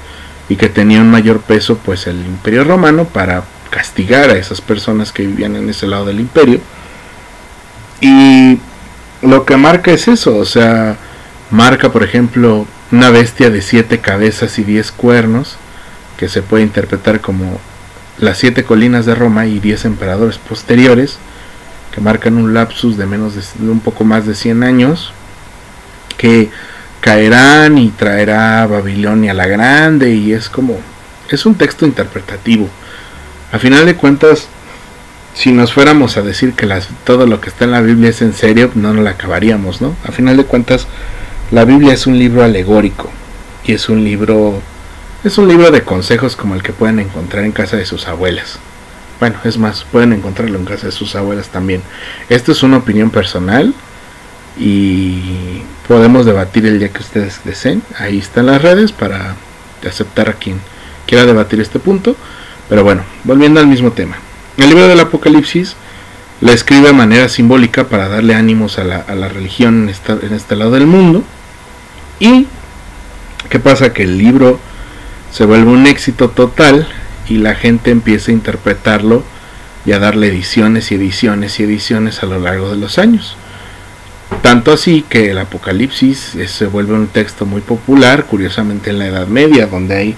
y 0.48 0.56
que 0.56 0.68
tenía 0.68 1.00
un 1.00 1.10
mayor 1.10 1.40
peso 1.40 1.78
pues 1.78 2.06
el 2.06 2.18
imperio 2.20 2.64
romano 2.64 3.04
para 3.04 3.44
castigar 3.70 4.30
a 4.30 4.36
esas 4.36 4.60
personas 4.60 5.12
que 5.12 5.26
vivían 5.26 5.56
en 5.56 5.68
ese 5.68 5.86
lado 5.86 6.06
del 6.06 6.20
imperio. 6.20 6.60
Y 8.00 8.58
lo 9.22 9.44
que 9.44 9.56
marca 9.56 9.90
es 9.90 10.08
eso, 10.08 10.36
o 10.36 10.44
sea, 10.44 10.96
marca 11.50 11.90
por 11.90 12.02
ejemplo 12.02 12.66
una 12.92 13.10
bestia 13.10 13.50
de 13.50 13.62
siete 13.62 13.98
cabezas 13.98 14.58
y 14.58 14.64
diez 14.64 14.92
cuernos, 14.92 15.56
que 16.16 16.28
se 16.28 16.42
puede 16.42 16.62
interpretar 16.62 17.20
como 17.20 17.60
las 18.18 18.38
siete 18.38 18.64
colinas 18.64 19.06
de 19.06 19.14
Roma 19.14 19.46
y 19.46 19.58
diez 19.58 19.84
emperadores 19.84 20.38
posteriores, 20.38 21.18
que 21.92 22.00
marcan 22.00 22.36
un 22.36 22.54
lapsus 22.54 22.96
de 22.96 23.06
menos 23.06 23.34
de, 23.34 23.70
un 23.70 23.80
poco 23.80 24.04
más 24.04 24.26
de 24.26 24.34
100 24.34 24.62
años, 24.62 25.12
que 26.16 26.50
caerán 27.00 27.78
y 27.78 27.90
traerá 27.90 28.66
Babilonia 28.66 29.34
la 29.34 29.46
grande 29.46 30.10
y 30.10 30.32
es 30.32 30.48
como 30.48 30.78
es 31.28 31.46
un 31.46 31.54
texto 31.56 31.86
interpretativo. 31.86 32.68
A 33.52 33.58
final 33.58 33.86
de 33.86 33.96
cuentas, 33.96 34.48
si 35.34 35.52
nos 35.52 35.72
fuéramos 35.72 36.16
a 36.16 36.22
decir 36.22 36.54
que 36.54 36.66
las, 36.66 36.88
todo 37.04 37.26
lo 37.26 37.40
que 37.40 37.48
está 37.48 37.64
en 37.64 37.72
la 37.72 37.80
Biblia 37.80 38.10
es 38.10 38.22
en 38.22 38.32
serio, 38.32 38.70
no 38.74 38.92
nos 38.92 39.04
la 39.04 39.10
acabaríamos, 39.10 39.80
¿no? 39.80 39.94
A 40.04 40.12
final 40.12 40.36
de 40.36 40.44
cuentas, 40.44 40.86
la 41.50 41.64
Biblia 41.64 41.94
es 41.94 42.06
un 42.06 42.18
libro 42.18 42.42
alegórico 42.42 43.10
y 43.64 43.72
es 43.72 43.88
un 43.88 44.04
libro 44.04 44.60
es 45.24 45.38
un 45.38 45.48
libro 45.48 45.70
de 45.70 45.82
consejos 45.82 46.36
como 46.36 46.54
el 46.54 46.62
que 46.62 46.72
pueden 46.72 46.98
encontrar 46.98 47.44
en 47.44 47.52
casa 47.52 47.76
de 47.76 47.84
sus 47.84 48.06
abuelas. 48.06 48.58
Bueno, 49.18 49.36
es 49.44 49.58
más, 49.58 49.84
pueden 49.90 50.12
encontrarlo 50.12 50.58
en 50.58 50.64
casa 50.64 50.86
de 50.86 50.92
sus 50.92 51.16
abuelas 51.16 51.48
también. 51.48 51.82
Esto 52.28 52.52
es 52.52 52.62
una 52.62 52.76
opinión 52.76 53.10
personal 53.10 53.74
y 54.58 55.62
podemos 55.88 56.26
debatir 56.26 56.66
el 56.66 56.78
día 56.78 56.90
que 56.90 57.00
ustedes 57.00 57.40
deseen. 57.44 57.82
Ahí 57.98 58.18
están 58.18 58.46
las 58.46 58.62
redes 58.62 58.92
para 58.92 59.34
aceptar 59.86 60.28
a 60.28 60.34
quien 60.34 60.60
quiera 61.06 61.26
debatir 61.26 61.60
este 61.60 61.78
punto. 61.78 62.14
Pero 62.68 62.84
bueno, 62.84 63.02
volviendo 63.24 63.58
al 63.58 63.66
mismo 63.66 63.92
tema. 63.92 64.16
El 64.58 64.68
libro 64.68 64.86
del 64.86 65.00
Apocalipsis 65.00 65.76
la 66.40 66.52
escribe 66.52 66.88
de 66.88 66.92
manera 66.92 67.28
simbólica 67.28 67.84
para 67.84 68.08
darle 68.08 68.34
ánimos 68.34 68.78
a 68.78 68.84
la, 68.84 69.28
religión 69.28 69.84
en, 69.84 69.88
esta, 69.88 70.12
en 70.20 70.34
este 70.34 70.54
lado 70.56 70.72
del 70.72 70.86
mundo. 70.86 71.24
Y, 72.18 72.46
¿qué 73.50 73.58
pasa? 73.58 73.92
Que 73.92 74.04
el 74.04 74.18
libro 74.18 74.58
se 75.32 75.44
vuelve 75.44 75.70
un 75.70 75.86
éxito 75.86 76.30
total 76.30 76.86
y 77.28 77.38
la 77.38 77.54
gente 77.54 77.90
empieza 77.90 78.30
a 78.30 78.34
interpretarlo 78.34 79.22
y 79.84 79.92
a 79.92 79.98
darle 79.98 80.28
ediciones 80.28 80.90
y 80.90 80.96
ediciones 80.96 81.60
y 81.60 81.64
ediciones 81.64 82.22
a 82.22 82.26
lo 82.26 82.38
largo 82.38 82.70
de 82.70 82.76
los 82.76 82.98
años. 82.98 83.36
Tanto 84.42 84.72
así 84.72 85.04
que 85.08 85.30
el 85.30 85.38
Apocalipsis 85.38 86.36
se 86.46 86.66
vuelve 86.66 86.94
un 86.94 87.06
texto 87.06 87.46
muy 87.46 87.60
popular, 87.60 88.24
curiosamente 88.24 88.90
en 88.90 88.98
la 88.98 89.06
Edad 89.06 89.26
Media, 89.28 89.66
donde 89.66 89.96
hay 89.96 90.16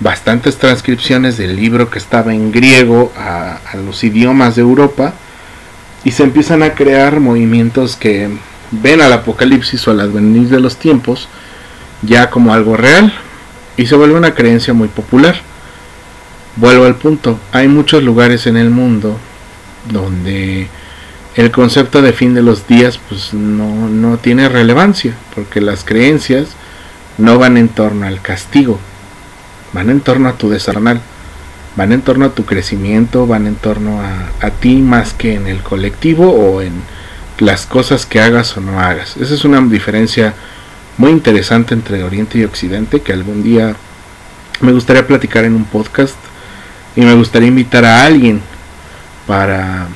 bastantes 0.00 0.58
transcripciones 0.58 1.36
del 1.36 1.56
libro 1.56 1.90
que 1.90 1.98
estaba 1.98 2.32
en 2.32 2.52
griego 2.52 3.12
a, 3.16 3.58
los 3.84 4.04
idiomas 4.04 4.54
de 4.54 4.62
Europa 4.62 5.12
y 6.04 6.12
se 6.12 6.22
empiezan 6.22 6.62
a 6.62 6.74
crear 6.74 7.18
movimientos 7.18 7.96
que 7.96 8.28
ven 8.70 9.00
al 9.00 9.12
Apocalipsis 9.12 9.86
o 9.88 9.90
al 9.92 10.00
advenir 10.00 10.48
de 10.48 10.60
los 10.60 10.76
tiempos 10.76 11.28
ya 12.02 12.30
como 12.30 12.52
algo 12.52 12.76
real 12.76 13.12
y 13.76 13.86
se 13.86 13.96
vuelve 13.96 14.16
una 14.16 14.34
creencia 14.34 14.74
muy 14.74 14.88
popular. 14.88 15.36
Vuelvo 16.56 16.84
al 16.84 16.96
punto, 16.96 17.38
hay 17.52 17.68
muchos 17.68 18.02
lugares 18.02 18.46
en 18.46 18.56
el 18.56 18.70
mundo 18.70 19.16
donde 19.90 20.68
el 21.36 21.50
concepto 21.52 22.02
de 22.02 22.12
fin 22.12 22.34
de 22.34 22.42
los 22.42 22.66
días 22.66 22.98
pues 23.08 23.32
no, 23.32 23.88
no 23.88 24.18
tiene 24.18 24.48
relevancia, 24.48 25.14
porque 25.34 25.60
las 25.60 25.84
creencias 25.84 26.48
no 27.16 27.38
van 27.38 27.56
en 27.56 27.68
torno 27.68 28.06
al 28.06 28.20
castigo, 28.20 28.80
van 29.72 29.90
en 29.90 30.00
torno 30.00 30.28
a 30.28 30.32
tu 30.32 30.50
desarrollo, 30.50 31.00
van 31.76 31.92
en 31.92 32.02
torno 32.02 32.24
a 32.24 32.30
tu 32.30 32.44
crecimiento, 32.44 33.28
van 33.28 33.46
en 33.46 33.54
torno 33.54 34.02
a, 34.02 34.30
a 34.40 34.50
ti 34.50 34.78
más 34.78 35.14
que 35.14 35.34
en 35.34 35.46
el 35.46 35.62
colectivo 35.62 36.28
o 36.32 36.60
en 36.60 36.72
las 37.38 37.66
cosas 37.66 38.06
que 38.06 38.20
hagas 38.20 38.56
o 38.56 38.60
no 38.60 38.80
hagas. 38.80 39.16
Esa 39.16 39.34
es 39.34 39.44
una 39.44 39.60
diferencia 39.60 40.34
muy 40.96 41.10
interesante 41.10 41.74
entre 41.74 42.02
Oriente 42.02 42.38
y 42.38 42.44
Occidente 42.44 43.00
que 43.00 43.12
algún 43.12 43.42
día 43.42 43.76
me 44.60 44.72
gustaría 44.72 45.06
platicar 45.06 45.44
en 45.44 45.54
un 45.54 45.64
podcast 45.64 46.16
y 46.96 47.02
me 47.02 47.14
gustaría 47.14 47.48
invitar 47.48 47.84
a 47.84 48.04
alguien 48.04 48.40
para 49.26 49.86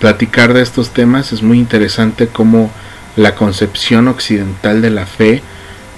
platicar 0.00 0.54
de 0.54 0.62
estos 0.62 0.90
temas. 0.90 1.32
Es 1.32 1.42
muy 1.42 1.58
interesante 1.58 2.26
cómo 2.26 2.70
la 3.16 3.34
concepción 3.36 4.08
occidental 4.08 4.82
de 4.82 4.90
la 4.90 5.06
fe 5.06 5.42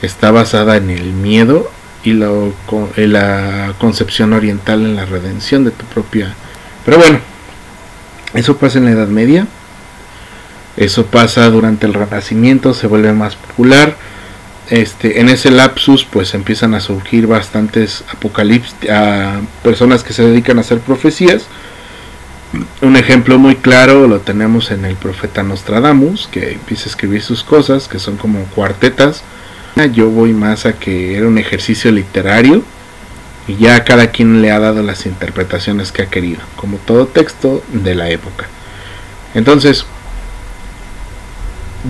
está 0.02 0.30
basada 0.30 0.76
en 0.76 0.90
el 0.90 1.12
miedo 1.12 1.70
y 2.04 2.12
la 2.12 3.74
concepción 3.78 4.32
oriental 4.32 4.84
en 4.84 4.96
la 4.96 5.06
redención 5.06 5.64
de 5.64 5.70
tu 5.70 5.84
propia. 5.86 6.34
Pero 6.84 6.98
bueno, 6.98 7.20
eso 8.34 8.56
pasa 8.56 8.78
en 8.78 8.86
la 8.86 8.92
Edad 8.92 9.08
Media, 9.08 9.46
eso 10.80 11.06
pasa 11.06 11.48
durante 11.50 11.86
el 11.86 11.94
Renacimiento, 11.94 12.74
se 12.74 12.88
vuelve 12.88 13.12
más 13.12 13.36
popular 13.36 13.94
este, 14.70 15.20
en 15.20 15.28
ese 15.28 15.50
lapsus 15.50 16.04
pues 16.04 16.32
empiezan 16.32 16.74
a 16.74 16.80
surgir 16.80 17.26
bastantes 17.26 18.04
apocalipsis, 18.08 18.74
personas 19.64 20.04
que 20.04 20.12
se 20.12 20.22
dedican 20.22 20.58
a 20.58 20.60
hacer 20.60 20.78
profecías. 20.78 21.46
Un 22.80 22.96
ejemplo 22.96 23.38
muy 23.38 23.56
claro 23.56 24.06
lo 24.06 24.20
tenemos 24.20 24.70
en 24.70 24.84
el 24.84 24.94
profeta 24.94 25.42
Nostradamus, 25.42 26.28
que 26.28 26.52
empieza 26.52 26.84
a 26.84 26.90
escribir 26.90 27.20
sus 27.20 27.42
cosas, 27.42 27.88
que 27.88 27.98
son 27.98 28.16
como 28.16 28.44
cuartetas. 28.44 29.22
Yo 29.92 30.08
voy 30.08 30.32
más 30.32 30.66
a 30.66 30.74
que 30.74 31.16
era 31.16 31.26
un 31.26 31.38
ejercicio 31.38 31.90
literario 31.90 32.62
y 33.48 33.56
ya 33.56 33.82
cada 33.84 34.08
quien 34.08 34.40
le 34.40 34.52
ha 34.52 34.60
dado 34.60 34.82
las 34.82 35.04
interpretaciones 35.06 35.90
que 35.90 36.02
ha 36.02 36.06
querido, 36.06 36.40
como 36.54 36.76
todo 36.76 37.06
texto 37.06 37.64
de 37.72 37.94
la 37.96 38.10
época. 38.10 38.46
Entonces, 39.34 39.86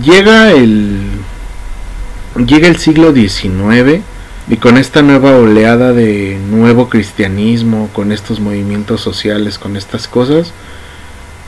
llega 0.02 0.52
el 0.52 1.00
llega 2.46 2.68
el 2.68 2.76
siglo 2.76 3.12
XIX 3.12 4.02
y 4.48 4.56
con 4.56 4.78
esta 4.78 5.02
nueva 5.02 5.36
oleada 5.36 5.92
de 5.92 6.38
nuevo 6.50 6.88
cristianismo, 6.88 7.88
con 7.92 8.12
estos 8.12 8.40
movimientos 8.40 9.00
sociales, 9.00 9.58
con 9.58 9.76
estas 9.76 10.08
cosas 10.08 10.52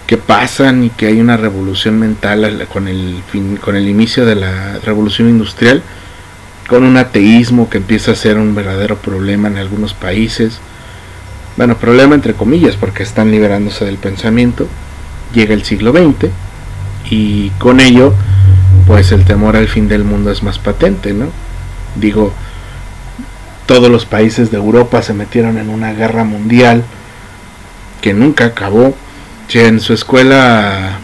que 0.06 0.16
pasan 0.16 0.84
y 0.84 0.90
que 0.90 1.06
hay 1.06 1.20
una 1.20 1.36
revolución 1.36 1.98
mental 1.98 2.66
con 2.72 2.88
el, 2.88 3.22
con 3.60 3.76
el 3.76 3.88
inicio 3.88 4.26
de 4.26 4.34
la 4.34 4.78
revolución 4.80 5.28
industrial, 5.28 5.82
con 6.68 6.84
un 6.84 6.96
ateísmo 6.96 7.70
que 7.70 7.78
empieza 7.78 8.12
a 8.12 8.16
ser 8.16 8.36
un 8.36 8.54
verdadero 8.54 8.96
problema 8.96 9.48
en 9.48 9.56
algunos 9.56 9.94
países. 9.94 10.58
Bueno, 11.56 11.76
problema 11.76 12.14
entre 12.14 12.34
comillas 12.34 12.76
porque 12.76 13.02
están 13.02 13.30
liberándose 13.30 13.84
del 13.84 13.96
pensamiento. 13.96 14.66
Llega 15.34 15.54
el 15.54 15.64
siglo 15.64 15.92
XX 15.92 16.30
y 17.10 17.50
con 17.58 17.80
ello 17.80 18.14
pues 18.86 19.12
el 19.12 19.24
temor 19.24 19.56
al 19.56 19.68
fin 19.68 19.88
del 19.88 20.04
mundo 20.04 20.30
es 20.30 20.42
más 20.42 20.58
patente, 20.58 21.12
¿no? 21.12 21.26
Digo, 21.96 22.32
todos 23.66 23.90
los 23.90 24.06
países 24.06 24.50
de 24.50 24.56
Europa 24.56 25.02
se 25.02 25.14
metieron 25.14 25.58
en 25.58 25.68
una 25.68 25.92
guerra 25.92 26.24
mundial 26.24 26.84
que 28.00 28.14
nunca 28.14 28.46
acabó. 28.46 28.94
Si 29.48 29.58
en 29.58 29.80
su 29.80 29.92
escuela 29.92 30.98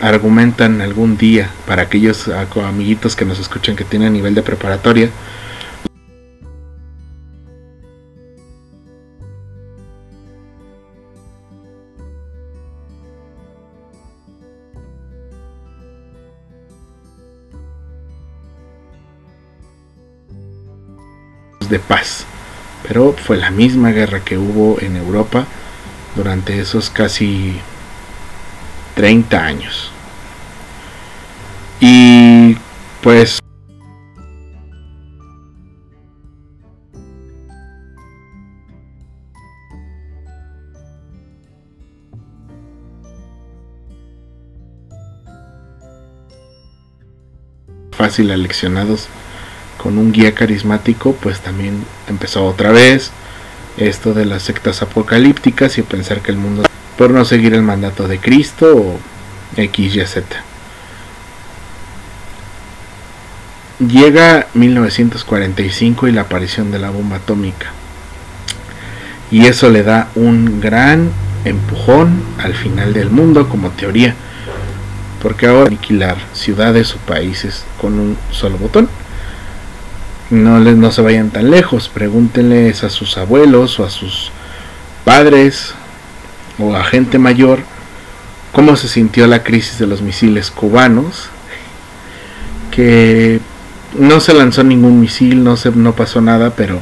argumentan 0.00 0.80
algún 0.80 1.16
día 1.16 1.50
para 1.66 1.82
aquellos 1.82 2.30
amiguitos 2.64 3.16
que 3.16 3.24
nos 3.24 3.38
escuchan 3.38 3.76
que 3.76 3.84
tienen 3.84 4.12
nivel 4.12 4.34
de 4.34 4.42
preparatoria, 4.42 5.10
de 21.68 21.78
paz. 21.78 22.24
Pero 22.86 23.12
fue 23.12 23.36
la 23.36 23.50
misma 23.50 23.90
guerra 23.90 24.20
que 24.20 24.38
hubo 24.38 24.80
en 24.80 24.96
Europa 24.96 25.46
durante 26.14 26.60
esos 26.60 26.90
casi 26.90 27.60
30 28.94 29.44
años. 29.44 29.90
Y 31.80 32.56
pues 33.02 33.38
fácil 47.96 48.30
aleccionados 48.30 49.08
con 49.86 49.98
un 49.98 50.10
guía 50.10 50.34
carismático, 50.34 51.12
pues 51.12 51.38
también 51.38 51.84
empezó 52.08 52.44
otra 52.44 52.72
vez 52.72 53.12
esto 53.76 54.14
de 54.14 54.24
las 54.24 54.42
sectas 54.42 54.82
apocalípticas 54.82 55.78
y 55.78 55.82
pensar 55.82 56.22
que 56.22 56.32
el 56.32 56.38
mundo 56.38 56.64
por 56.98 57.12
no 57.12 57.24
seguir 57.24 57.54
el 57.54 57.62
mandato 57.62 58.08
de 58.08 58.18
Cristo 58.18 58.76
o 58.76 58.98
X, 59.56 59.94
Y, 59.94 60.04
Z. 60.04 60.26
Llega 63.78 64.48
1945 64.54 66.08
y 66.08 66.10
la 66.10 66.22
aparición 66.22 66.72
de 66.72 66.80
la 66.80 66.90
bomba 66.90 67.18
atómica. 67.18 67.70
Y 69.30 69.46
eso 69.46 69.70
le 69.70 69.84
da 69.84 70.08
un 70.16 70.60
gran 70.60 71.12
empujón 71.44 72.24
al 72.38 72.54
final 72.54 72.92
del 72.92 73.10
mundo 73.10 73.48
como 73.48 73.70
teoría. 73.70 74.16
Porque 75.22 75.46
ahora 75.46 75.68
aniquilar 75.68 76.16
ciudades 76.32 76.92
o 76.92 76.98
países 76.98 77.64
con 77.80 78.00
un 78.00 78.18
solo 78.32 78.58
botón 78.58 78.88
no, 80.30 80.58
les, 80.58 80.76
no 80.76 80.90
se 80.90 81.02
vayan 81.02 81.30
tan 81.30 81.50
lejos, 81.50 81.88
pregúntenles 81.88 82.84
a 82.84 82.90
sus 82.90 83.16
abuelos 83.16 83.78
o 83.80 83.84
a 83.84 83.90
sus 83.90 84.30
padres 85.04 85.74
o 86.58 86.74
a 86.74 86.84
gente 86.84 87.18
mayor 87.18 87.60
cómo 88.52 88.74
se 88.76 88.88
sintió 88.88 89.26
la 89.26 89.42
crisis 89.42 89.78
de 89.78 89.86
los 89.86 90.00
misiles 90.00 90.50
cubanos, 90.50 91.28
que 92.70 93.38
no 93.98 94.20
se 94.20 94.32
lanzó 94.32 94.64
ningún 94.64 94.98
misil, 95.00 95.44
no, 95.44 95.56
se, 95.56 95.70
no 95.72 95.92
pasó 95.94 96.20
nada, 96.20 96.54
pero 96.56 96.80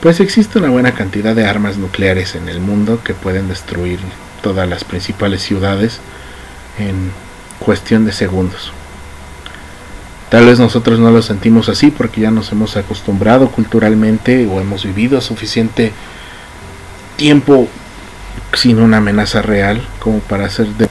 pues 0.00 0.18
existe 0.18 0.58
una 0.58 0.70
buena 0.70 0.92
cantidad 0.92 1.36
de 1.36 1.46
armas 1.46 1.76
nucleares 1.76 2.34
en 2.34 2.48
el 2.48 2.60
mundo 2.60 3.00
que 3.04 3.14
pueden 3.14 3.48
destruir 3.48 4.00
todas 4.42 4.68
las 4.68 4.82
principales 4.82 5.42
ciudades 5.42 6.00
en 6.78 7.12
cuestión 7.60 8.04
de 8.04 8.12
segundos. 8.12 8.72
Tal 10.30 10.46
vez 10.46 10.60
nosotros 10.60 11.00
no 11.00 11.10
lo 11.10 11.22
sentimos 11.22 11.68
así 11.68 11.90
porque 11.90 12.20
ya 12.20 12.30
nos 12.30 12.52
hemos 12.52 12.76
acostumbrado 12.76 13.50
culturalmente 13.50 14.46
o 14.46 14.60
hemos 14.60 14.84
vivido 14.84 15.20
suficiente 15.20 15.92
tiempo 17.16 17.68
sin 18.54 18.78
una 18.78 18.98
amenaza 18.98 19.42
real 19.42 19.82
como 19.98 20.20
para 20.20 20.46
hacer 20.46 20.68
de... 20.68 20.88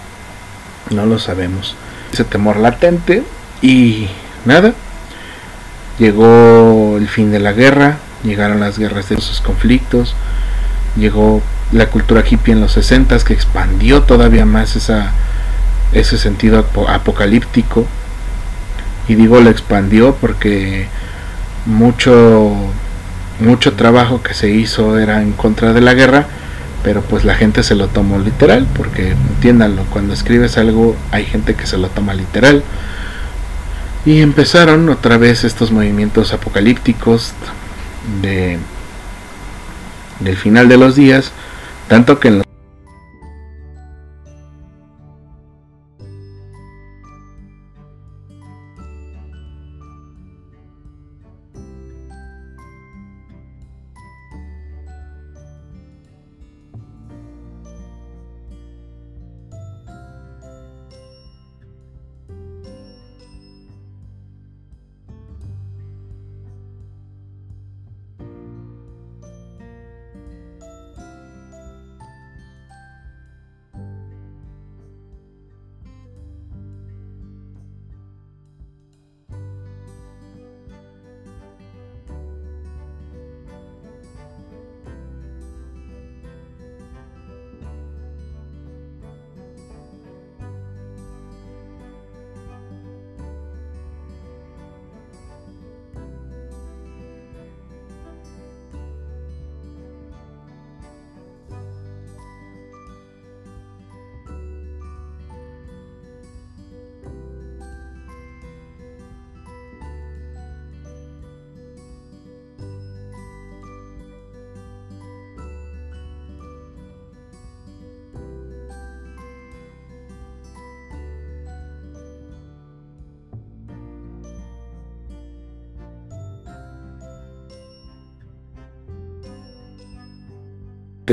No 0.90 1.06
lo 1.06 1.20
sabemos. 1.20 1.76
Ese 2.12 2.26
temor 2.26 2.58
latente 2.58 3.24
y 3.62 4.10
nada. 4.44 4.74
Llegó 6.00 6.98
el 6.98 7.08
fin 7.08 7.32
de 7.32 7.40
la 7.40 7.54
guerra, 7.54 7.98
llegaron 8.24 8.60
las 8.60 8.78
guerras 8.78 9.10
de 9.10 9.16
esos 9.16 9.40
conflictos, 9.40 10.16
llegó 10.98 11.42
la 11.72 11.88
cultura 11.88 12.24
hippie 12.30 12.54
en 12.54 12.62
los 12.62 12.74
60 12.74 13.18
que 13.20 13.34
expandió 13.34 14.04
todavía 14.04 14.46
más 14.46 14.76
esa, 14.76 15.12
ese 15.94 16.18
sentido 16.18 16.66
apocalíptico. 16.88 17.86
Y 19.10 19.16
digo 19.16 19.42
lo 19.42 19.50
expandió 19.50 20.16
porque 20.16 20.88
mucho 21.66 22.56
mucho 23.40 23.74
trabajo 23.74 24.22
que 24.22 24.34
se 24.34 24.50
hizo 24.50 25.00
era 25.00 25.22
en 25.22 25.32
contra 25.32 25.74
de 25.74 25.82
la 25.82 25.94
guerra, 25.94 26.28
pero 26.84 27.02
pues 27.02 27.26
la 27.26 27.36
gente 27.36 27.64
se 27.64 27.76
lo 27.76 27.88
tomó 27.88 28.20
literal, 28.20 28.68
porque 28.76 29.12
entiéndanlo, 29.12 29.84
cuando 29.90 30.14
escribes 30.14 30.58
algo 30.58 30.96
hay 31.12 31.26
gente 31.26 31.56
que 31.56 31.66
se 31.66 31.78
lo 31.78 31.90
toma 31.90 32.14
literal. 32.14 32.64
Y 34.06 34.22
empezaron 34.22 34.88
otra 34.90 35.18
vez 35.18 35.44
estos 35.44 35.72
movimientos 35.72 36.34
apocalípticos 36.34 37.34
de 38.22 38.58
del 40.20 40.36
final 40.36 40.68
de 40.68 40.78
los 40.78 40.96
días, 40.96 41.32
tanto 41.88 42.20
que 42.20 42.28
en 42.28 42.38
los 42.40 42.49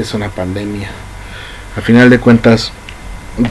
es 0.00 0.14
una 0.14 0.28
pandemia. 0.28 0.88
A 1.76 1.80
final 1.80 2.10
de 2.10 2.18
cuentas, 2.18 2.72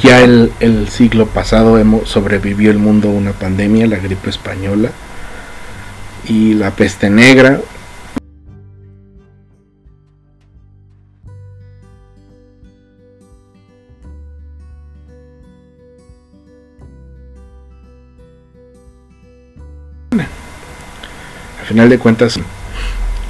ya 0.02 0.22
el, 0.22 0.88
siglo 0.90 1.28
pasado 1.28 1.78
hemos, 1.78 2.10
sobrevivió 2.10 2.72
el 2.72 2.80
mundo 2.80 3.10
una 3.10 3.34
pandemia, 3.34 3.88
la 3.88 3.98
gripe 3.98 4.30
española 4.30 4.92
y 6.28 6.54
la 6.54 6.72
peste 6.72 7.10
negra. 7.10 7.60
A 21.62 21.68
final 21.68 21.90
de 21.90 22.00
cuentas, 22.00 22.40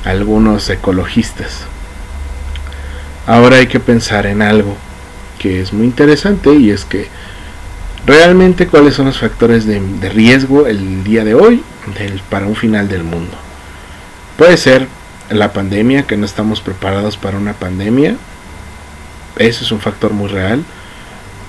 algunos 0.04 0.70
ecologistas 0.70 1.66
Ahora 3.28 3.58
hay 3.58 3.68
que 3.68 3.80
pensar 3.80 4.26
en 4.26 4.42
algo 4.42 4.76
que 5.40 5.62
es 5.62 5.74
muy 5.74 5.86
interesante 5.86 6.54
y 6.54 6.70
es 6.70 6.86
que 6.86 7.08
realmente 8.06 8.68
cuáles 8.68 8.96
son 8.96 9.08
los 9.08 9.18
factores 9.18 9.66
de, 9.66 9.80
riesgo 10.10 10.68
el 10.68 11.04
día 11.04 11.24
de 11.24 11.34
hoy 11.34 11.64
para 12.30 12.46
un 12.46 12.56
final 12.56 12.88
del 12.88 13.04
mundo. 13.04 13.36
Puede 14.38 14.58
ser 14.58 14.88
la 15.30 15.54
pandemia, 15.54 16.04
que 16.04 16.18
no 16.18 16.26
estamos 16.26 16.62
preparados 16.62 17.18
para 17.18 17.38
una 17.38 17.54
pandemia. 17.54 18.16
Eso 19.38 19.64
es 19.64 19.72
un 19.72 19.80
factor 19.80 20.14
muy 20.14 20.30
real. 20.30 20.64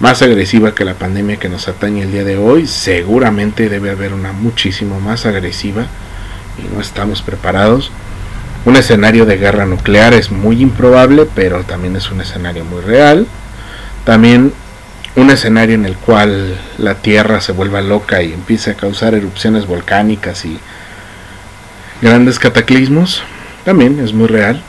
Más 0.00 0.22
agresiva 0.22 0.74
que 0.74 0.84
la 0.84 0.94
pandemia 0.94 1.38
que 1.38 1.48
nos 1.48 1.68
atañe 1.68 2.02
el 2.02 2.12
día 2.12 2.24
de 2.24 2.38
hoy. 2.38 2.66
Seguramente 2.66 3.68
debe 3.68 3.90
haber 3.90 4.14
una 4.14 4.32
muchísimo 4.32 5.00
más 5.00 5.26
agresiva 5.26 5.86
y 6.58 6.74
no 6.74 6.80
estamos 6.80 7.22
preparados. 7.22 7.90
Un 8.66 8.74
escenario 8.74 9.26
de 9.26 9.36
guerra 9.36 9.64
nuclear 9.64 10.12
es 10.12 10.32
muy 10.32 10.60
improbable, 10.60 11.28
pero 11.36 11.62
también 11.62 11.94
es 11.94 12.10
un 12.10 12.20
escenario 12.20 12.64
muy 12.64 12.80
real. 12.80 13.28
También 14.04 14.52
un 15.14 15.30
escenario 15.30 15.76
en 15.76 15.86
el 15.86 15.96
cual 15.96 16.58
la 16.76 16.96
Tierra 16.96 17.40
se 17.40 17.52
vuelva 17.52 17.80
loca 17.80 18.22
y 18.22 18.32
empiece 18.32 18.72
a 18.72 18.76
causar 18.76 19.14
erupciones 19.14 19.68
volcánicas 19.68 20.44
y 20.44 20.58
grandes 22.02 22.40
cataclismos, 22.40 23.22
también 23.64 24.00
es 24.00 24.12
muy 24.12 24.26
real. 24.26 24.60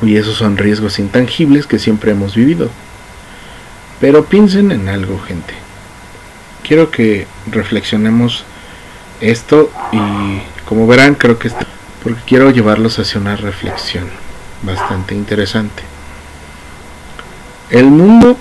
Y 0.00 0.16
esos 0.16 0.38
son 0.38 0.56
riesgos 0.56 0.98
intangibles 0.98 1.66
que 1.66 1.78
siempre 1.78 2.12
hemos 2.12 2.34
vivido. 2.34 2.70
Pero 4.00 4.24
piensen 4.24 4.72
en 4.72 4.88
algo, 4.88 5.20
gente. 5.20 5.52
Quiero 6.66 6.90
que 6.90 7.26
reflexionemos 7.50 8.44
esto 9.20 9.70
y 9.92 10.40
como 10.64 10.86
verán 10.86 11.14
creo 11.14 11.38
que 11.38 11.48
este 11.48 11.75
porque 12.06 12.22
quiero 12.24 12.52
llevarlos 12.52 13.00
hacia 13.00 13.20
una 13.20 13.34
reflexión 13.34 14.08
bastante 14.62 15.16
interesante. 15.16 15.82
El 17.68 17.86
mundo 17.86 18.38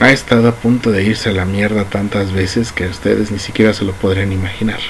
ha 0.00 0.10
estado 0.10 0.48
a 0.48 0.52
punto 0.56 0.90
de 0.90 1.04
irse 1.04 1.28
a 1.28 1.32
la 1.32 1.44
mierda 1.44 1.84
tantas 1.84 2.32
veces 2.32 2.72
que 2.72 2.88
ustedes 2.88 3.30
ni 3.30 3.38
siquiera 3.38 3.72
se 3.72 3.84
lo 3.84 3.92
podrían 3.92 4.32
imaginar. 4.32 4.80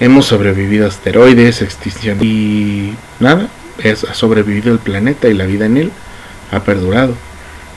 Hemos 0.00 0.26
sobrevivido 0.26 0.86
a 0.86 0.88
asteroides, 0.88 1.62
extinción 1.62 2.18
y 2.20 2.94
nada, 3.20 3.46
es, 3.78 4.02
ha 4.02 4.14
sobrevivido 4.14 4.72
el 4.72 4.80
planeta 4.80 5.28
y 5.28 5.34
la 5.34 5.46
vida 5.46 5.66
en 5.66 5.76
él 5.76 5.92
ha 6.50 6.64
perdurado. 6.64 7.14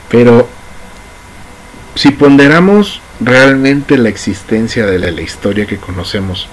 Pero 0.10 0.50
si 1.94 2.10
ponderamos 2.10 3.02
realmente 3.20 4.00
la 4.00 4.10
existencia 4.10 4.88
de 4.88 4.98
la 4.98 5.22
historia 5.22 5.68
que 5.68 5.78
conocemos, 5.78 6.48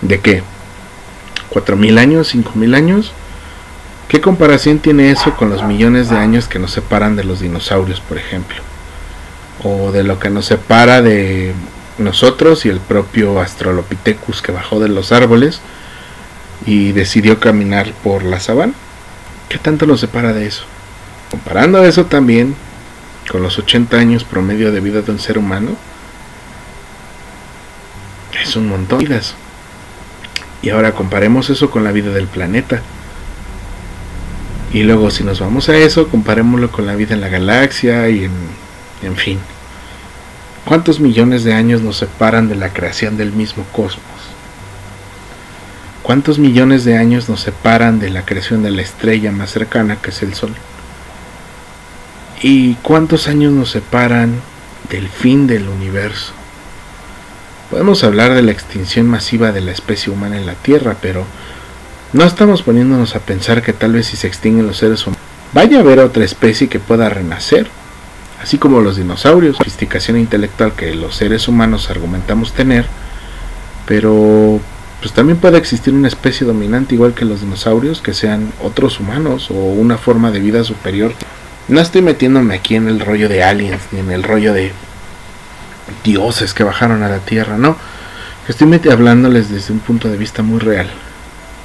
¿de 0.00 0.18
qué? 0.18 0.42
¿4.000 1.52 1.98
años? 1.98 2.34
¿5.000 2.34 2.74
años? 2.74 3.12
¿Qué 4.08 4.20
comparación 4.20 4.78
tiene 4.78 5.10
eso 5.10 5.34
con 5.36 5.50
los 5.50 5.62
millones 5.62 6.10
de 6.10 6.16
años 6.16 6.48
que 6.48 6.58
nos 6.58 6.72
separan 6.72 7.16
de 7.16 7.24
los 7.24 7.40
dinosaurios, 7.40 8.00
por 8.00 8.18
ejemplo? 8.18 8.58
O 9.62 9.92
de 9.92 10.02
lo 10.02 10.18
que 10.18 10.30
nos 10.30 10.46
separa 10.46 11.02
de 11.02 11.54
nosotros 11.98 12.66
y 12.66 12.68
el 12.68 12.80
propio 12.80 13.40
Australopithecus 13.40 14.42
que 14.42 14.52
bajó 14.52 14.80
de 14.80 14.88
los 14.88 15.12
árboles 15.12 15.60
y 16.66 16.92
decidió 16.92 17.40
caminar 17.40 17.92
por 18.02 18.22
la 18.22 18.40
sabana. 18.40 18.74
¿Qué 19.48 19.58
tanto 19.58 19.86
nos 19.86 20.00
separa 20.00 20.32
de 20.32 20.46
eso? 20.46 20.64
Comparando 21.30 21.84
eso 21.84 22.06
también 22.06 22.54
con 23.30 23.42
los 23.42 23.58
80 23.58 23.96
años 23.96 24.24
promedio 24.24 24.72
de 24.72 24.80
vida 24.80 25.02
de 25.02 25.12
un 25.12 25.18
ser 25.18 25.38
humano, 25.38 25.70
es 28.42 28.56
un 28.56 28.68
montón 28.68 28.98
de 28.98 29.06
vidas. 29.06 29.34
Y 30.62 30.70
ahora 30.70 30.92
comparemos 30.92 31.50
eso 31.50 31.70
con 31.70 31.84
la 31.84 31.92
vida 31.92 32.10
del 32.10 32.28
planeta. 32.28 32.80
Y 34.72 34.84
luego 34.84 35.10
si 35.10 35.24
nos 35.24 35.40
vamos 35.40 35.68
a 35.68 35.76
eso, 35.76 36.08
comparémoslo 36.08 36.70
con 36.70 36.86
la 36.86 36.94
vida 36.94 37.14
en 37.14 37.20
la 37.20 37.28
galaxia 37.28 38.08
y 38.08 38.24
en, 38.24 38.32
en 39.02 39.16
fin. 39.16 39.38
¿Cuántos 40.64 41.00
millones 41.00 41.44
de 41.44 41.52
años 41.52 41.82
nos 41.82 41.96
separan 41.96 42.48
de 42.48 42.54
la 42.54 42.72
creación 42.72 43.16
del 43.16 43.32
mismo 43.32 43.64
cosmos? 43.72 44.06
¿Cuántos 46.02 46.38
millones 46.38 46.84
de 46.84 46.96
años 46.96 47.28
nos 47.28 47.40
separan 47.40 47.98
de 47.98 48.10
la 48.10 48.24
creación 48.24 48.62
de 48.62 48.70
la 48.70 48.82
estrella 48.82 49.32
más 49.32 49.50
cercana 49.50 49.96
que 49.96 50.10
es 50.10 50.22
el 50.22 50.34
Sol? 50.34 50.54
¿Y 52.40 52.74
cuántos 52.76 53.28
años 53.28 53.52
nos 53.52 53.70
separan 53.70 54.40
del 54.88 55.08
fin 55.08 55.46
del 55.46 55.68
universo? 55.68 56.32
Podemos 57.72 58.04
hablar 58.04 58.34
de 58.34 58.42
la 58.42 58.52
extinción 58.52 59.06
masiva 59.06 59.50
de 59.50 59.62
la 59.62 59.70
especie 59.70 60.12
humana 60.12 60.36
en 60.36 60.44
la 60.44 60.52
Tierra, 60.52 60.94
pero 61.00 61.24
no 62.12 62.22
estamos 62.24 62.62
poniéndonos 62.62 63.16
a 63.16 63.20
pensar 63.20 63.62
que 63.62 63.72
tal 63.72 63.94
vez 63.94 64.08
si 64.08 64.18
se 64.18 64.26
extinguen 64.26 64.66
los 64.66 64.76
seres 64.76 65.06
humanos, 65.06 65.24
vaya 65.54 65.78
a 65.78 65.80
haber 65.80 65.98
otra 66.00 66.22
especie 66.22 66.68
que 66.68 66.78
pueda 66.80 67.08
renacer 67.08 67.70
así 68.42 68.58
como 68.58 68.82
los 68.82 68.96
dinosaurios, 68.96 69.56
sofisticación 69.56 70.18
intelectual 70.18 70.74
que 70.74 70.94
los 70.94 71.16
seres 71.16 71.48
humanos 71.48 71.88
argumentamos 71.88 72.52
tener, 72.52 72.84
pero 73.86 74.60
pues 75.00 75.14
también 75.14 75.38
puede 75.38 75.56
existir 75.56 75.94
una 75.94 76.08
especie 76.08 76.46
dominante 76.46 76.94
igual 76.94 77.14
que 77.14 77.24
los 77.24 77.40
dinosaurios, 77.40 78.02
que 78.02 78.12
sean 78.12 78.52
otros 78.62 79.00
humanos 79.00 79.50
o 79.50 79.54
una 79.54 79.96
forma 79.96 80.30
de 80.30 80.40
vida 80.40 80.62
superior. 80.62 81.14
No 81.68 81.80
estoy 81.80 82.02
metiéndome 82.02 82.54
aquí 82.54 82.74
en 82.74 82.86
el 82.86 83.00
rollo 83.00 83.30
de 83.30 83.42
aliens 83.42 83.80
ni 83.92 84.00
en 84.00 84.10
el 84.10 84.24
rollo 84.24 84.52
de 84.52 84.72
dioses 86.04 86.54
que 86.54 86.64
bajaron 86.64 87.02
a 87.02 87.08
la 87.08 87.18
Tierra, 87.18 87.58
no. 87.58 87.76
Estoy 88.48 88.80
hablándoles 88.90 89.50
desde 89.50 89.72
un 89.72 89.80
punto 89.80 90.08
de 90.08 90.16
vista 90.16 90.42
muy 90.42 90.58
real. 90.58 90.88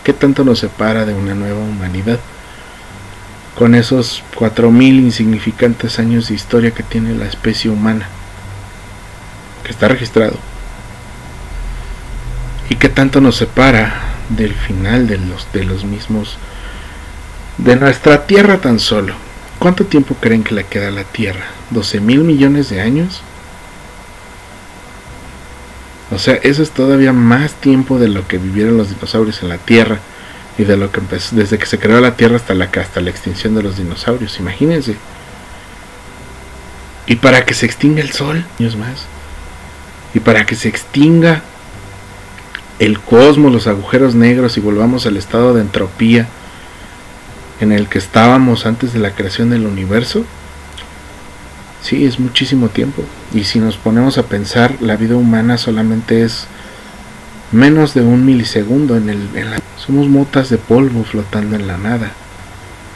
¿Qué 0.04 0.14
tanto 0.14 0.44
nos 0.44 0.60
separa 0.60 1.06
de 1.06 1.14
una 1.14 1.34
nueva 1.34 1.60
humanidad? 1.60 2.20
con 3.58 3.74
esos 3.74 4.24
4.000 4.36 5.00
insignificantes 5.00 5.98
años 5.98 6.28
de 6.28 6.36
historia 6.36 6.72
que 6.72 6.84
tiene 6.84 7.16
la 7.16 7.26
especie 7.26 7.72
humana, 7.72 8.08
que 9.64 9.72
está 9.72 9.88
registrado. 9.88 10.36
¿Y 12.70 12.76
qué 12.76 12.88
tanto 12.88 13.20
nos 13.20 13.38
separa 13.38 14.00
del 14.30 14.54
final 14.54 15.08
de 15.08 15.18
los, 15.18 15.52
de 15.54 15.64
los 15.64 15.86
mismos, 15.86 16.38
de 17.58 17.76
nuestra 17.78 18.28
Tierra 18.28 18.60
tan 18.60 18.80
solo? 18.80 19.16
¿Cuánto 19.58 19.86
tiempo 19.86 20.16
creen 20.22 20.44
que 20.44 20.54
le 20.54 20.66
queda 20.66 20.90
a 20.90 20.92
la 20.92 21.04
Tierra? 21.04 21.46
¿12 21.74 22.00
mil 22.00 22.20
millones 22.20 22.70
de 22.70 22.82
años? 22.82 23.24
O 26.12 26.20
sea, 26.20 26.36
eso 26.36 26.64
es 26.64 26.72
todavía 26.72 27.12
más 27.12 27.54
tiempo 27.54 28.00
de 28.00 28.08
lo 28.08 28.28
que 28.28 28.38
vivieron 28.38 28.78
los 28.78 28.90
dinosaurios 28.90 29.44
en 29.44 29.50
la 29.50 29.58
Tierra 29.58 30.00
y 30.58 30.64
de 30.64 30.78
lo 30.78 30.92
que 30.92 31.00
empezó, 31.00 31.36
desde 31.36 31.58
que 31.58 31.66
se 31.66 31.80
creó 31.80 32.00
la 32.00 32.16
Tierra 32.16 32.38
hasta 32.38 32.54
la, 32.54 32.66
hasta 32.66 33.02
la 33.02 33.10
extinción 33.10 33.56
de 33.56 33.64
los 33.64 33.78
dinosaurios, 33.78 34.40
imagínense. 34.40 34.96
Y 37.06 37.16
para 37.18 37.46
que 37.46 37.54
se 37.54 37.66
extinga 37.66 38.02
el 38.02 38.12
Sol, 38.12 38.46
años 38.60 38.76
más. 38.76 39.06
Y 40.14 40.20
para 40.20 40.46
que 40.46 40.56
se 40.56 40.70
extinga 40.70 41.42
el 42.80 43.00
cosmos, 43.00 43.52
los 43.52 43.68
agujeros 43.68 44.16
negros 44.16 44.58
y 44.58 44.62
volvamos 44.62 45.06
al 45.06 45.18
estado 45.18 45.54
de 45.54 45.62
entropía 45.62 46.28
en 47.60 47.72
el 47.72 47.88
que 47.88 47.98
estábamos 47.98 48.66
antes 48.66 48.94
de 48.94 49.00
la 49.00 49.12
creación 49.12 49.50
del 49.50 49.66
universo, 49.66 50.24
sí, 51.88 52.06
es 52.06 52.20
muchísimo 52.20 52.68
tiempo. 52.68 53.04
Y 53.34 53.46
si 53.46 53.60
nos 53.60 53.78
ponemos 53.78 54.18
a 54.18 54.24
pensar, 54.24 54.82
la 54.82 54.98
vida 54.98 55.16
humana 55.16 55.58
solamente 55.58 56.24
es 56.24 56.48
menos 57.54 57.94
de 57.94 58.02
un 58.02 58.26
milisegundo 58.26 58.98
en, 58.98 59.10
el, 59.10 59.34
la 59.34 59.58
somos 59.78 60.10
motas 60.10 60.50
de 60.50 60.58
polvo 60.58 61.06
flotando 61.06 61.56
en 61.56 61.66
la 61.66 61.78
nada. 61.78 62.12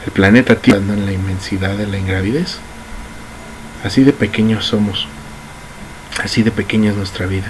El 0.05 0.11
planeta 0.11 0.55
tirando 0.55 0.93
en 0.93 1.05
la 1.05 1.13
inmensidad 1.13 1.77
de 1.77 1.87
la 1.87 1.97
ingravidez. 1.97 2.57
Así 3.85 4.03
de 4.03 4.11
pequeños 4.11 4.65
somos. 4.65 5.07
Así 6.21 6.43
de 6.43 6.51
pequeña 6.51 6.91
es 6.91 6.97
nuestra 6.97 7.27
vida. 7.27 7.47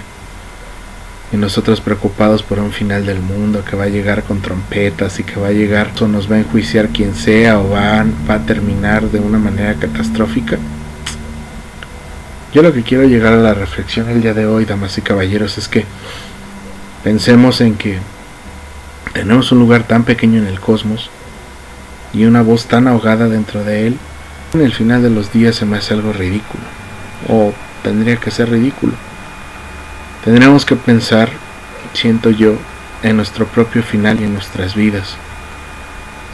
Y 1.32 1.38
nosotros 1.38 1.80
preocupados 1.80 2.42
por 2.42 2.60
un 2.60 2.72
final 2.72 3.04
del 3.04 3.20
mundo 3.20 3.64
que 3.64 3.74
va 3.74 3.84
a 3.84 3.88
llegar 3.88 4.22
con 4.22 4.42
trompetas 4.42 5.18
y 5.18 5.24
que 5.24 5.40
va 5.40 5.48
a 5.48 5.52
llegar 5.52 5.90
o 6.00 6.06
nos 6.06 6.30
va 6.30 6.36
a 6.36 6.40
enjuiciar 6.40 6.90
quien 6.90 7.16
sea 7.16 7.58
o 7.58 7.70
va 7.70 8.04
a 8.28 8.38
terminar 8.46 9.10
de 9.10 9.18
una 9.18 9.38
manera 9.38 9.74
catastrófica. 9.74 10.58
Yo 12.52 12.62
lo 12.62 12.74
que 12.74 12.82
quiero 12.82 13.04
llegar 13.04 13.32
a 13.32 13.38
la 13.38 13.54
reflexión 13.54 14.10
el 14.10 14.20
día 14.20 14.34
de 14.34 14.44
hoy, 14.44 14.66
damas 14.66 14.98
y 14.98 15.00
caballeros, 15.00 15.56
es 15.56 15.68
que 15.68 15.86
pensemos 17.02 17.62
en 17.62 17.76
que 17.76 17.98
tenemos 19.14 19.52
un 19.52 19.58
lugar 19.58 19.84
tan 19.84 20.04
pequeño 20.04 20.38
en 20.38 20.46
el 20.46 20.60
cosmos 20.60 21.08
y 22.12 22.24
una 22.24 22.42
voz 22.42 22.66
tan 22.66 22.88
ahogada 22.88 23.28
dentro 23.28 23.64
de 23.64 23.86
él. 23.86 23.98
En 24.52 24.60
el 24.60 24.74
final 24.74 25.02
de 25.02 25.08
los 25.08 25.32
días 25.32 25.56
se 25.56 25.64
me 25.64 25.78
hace 25.78 25.94
algo 25.94 26.12
ridículo. 26.12 26.62
O 27.26 27.54
tendría 27.82 28.16
que 28.16 28.30
ser 28.30 28.50
ridículo. 28.50 28.92
Tendríamos 30.22 30.66
que 30.66 30.76
pensar, 30.76 31.30
siento 31.94 32.28
yo, 32.28 32.56
en 33.02 33.16
nuestro 33.16 33.46
propio 33.46 33.82
final 33.82 34.20
y 34.20 34.24
en 34.24 34.34
nuestras 34.34 34.74
vidas. 34.74 35.16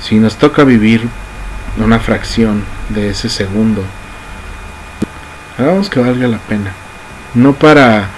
Si 0.02 0.16
nos 0.16 0.36
toca 0.36 0.64
vivir 0.64 1.08
una 1.78 2.00
fracción 2.00 2.64
de 2.88 3.10
ese 3.10 3.28
segundo, 3.28 3.84
hagamos 5.58 5.90
que 5.90 6.00
valga 6.00 6.28
la 6.28 6.38
pena. 6.38 6.72
No 7.34 7.54
para 7.54 8.08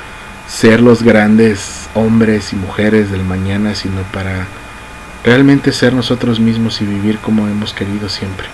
ser 0.49 0.81
los 0.81 1.03
grandes 1.03 1.89
hombres 1.95 2.53
y 2.53 2.57
mujeres 2.57 3.11
del 3.11 3.25
mañana, 3.25 3.75
sino 3.75 4.03
para 4.13 4.47
realmente 5.25 5.73
ser 5.73 5.93
nosotros 5.93 6.41
mismos 6.41 6.81
y 6.81 6.87
vivir 6.87 7.19
como 7.19 7.47
hemos 7.49 7.73
querido 7.73 8.09
siempre. 8.09 8.47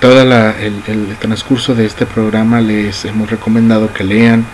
Todo 0.00 0.22
el, 0.22 1.16
transcurso 1.18 1.74
de 1.74 1.86
este 1.86 2.04
programa 2.06 2.60
les 2.60 3.04
hemos 3.06 3.30
recomendado 3.30 3.92
que 3.92 4.04
lean, 4.04 4.44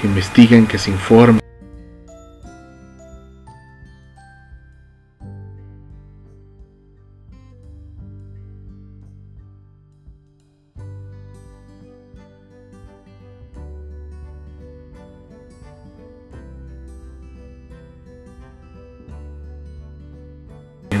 que 0.00 0.06
investiguen, 0.06 0.66
que 0.66 0.78
se 0.78 0.90
informen. 0.90 1.40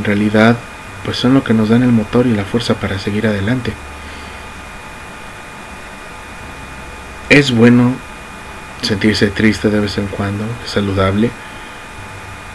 En 0.02 0.06
realidad 0.06 0.56
pues 1.04 1.16
son 1.16 1.32
lo 1.32 1.44
que 1.44 1.54
nos 1.54 1.68
dan 1.68 1.84
el 1.84 1.92
motor 1.92 2.26
y 2.26 2.34
la 2.34 2.44
fuerza 2.44 2.74
para 2.74 2.98
seguir 2.98 3.28
adelante. 3.28 3.72
Es 7.28 7.52
bueno 7.52 7.94
sentirse 8.82 9.28
triste 9.28 9.70
de 9.70 9.78
vez 9.78 9.96
en 9.98 10.08
cuando, 10.08 10.44
es 10.64 10.72
saludable, 10.72 11.30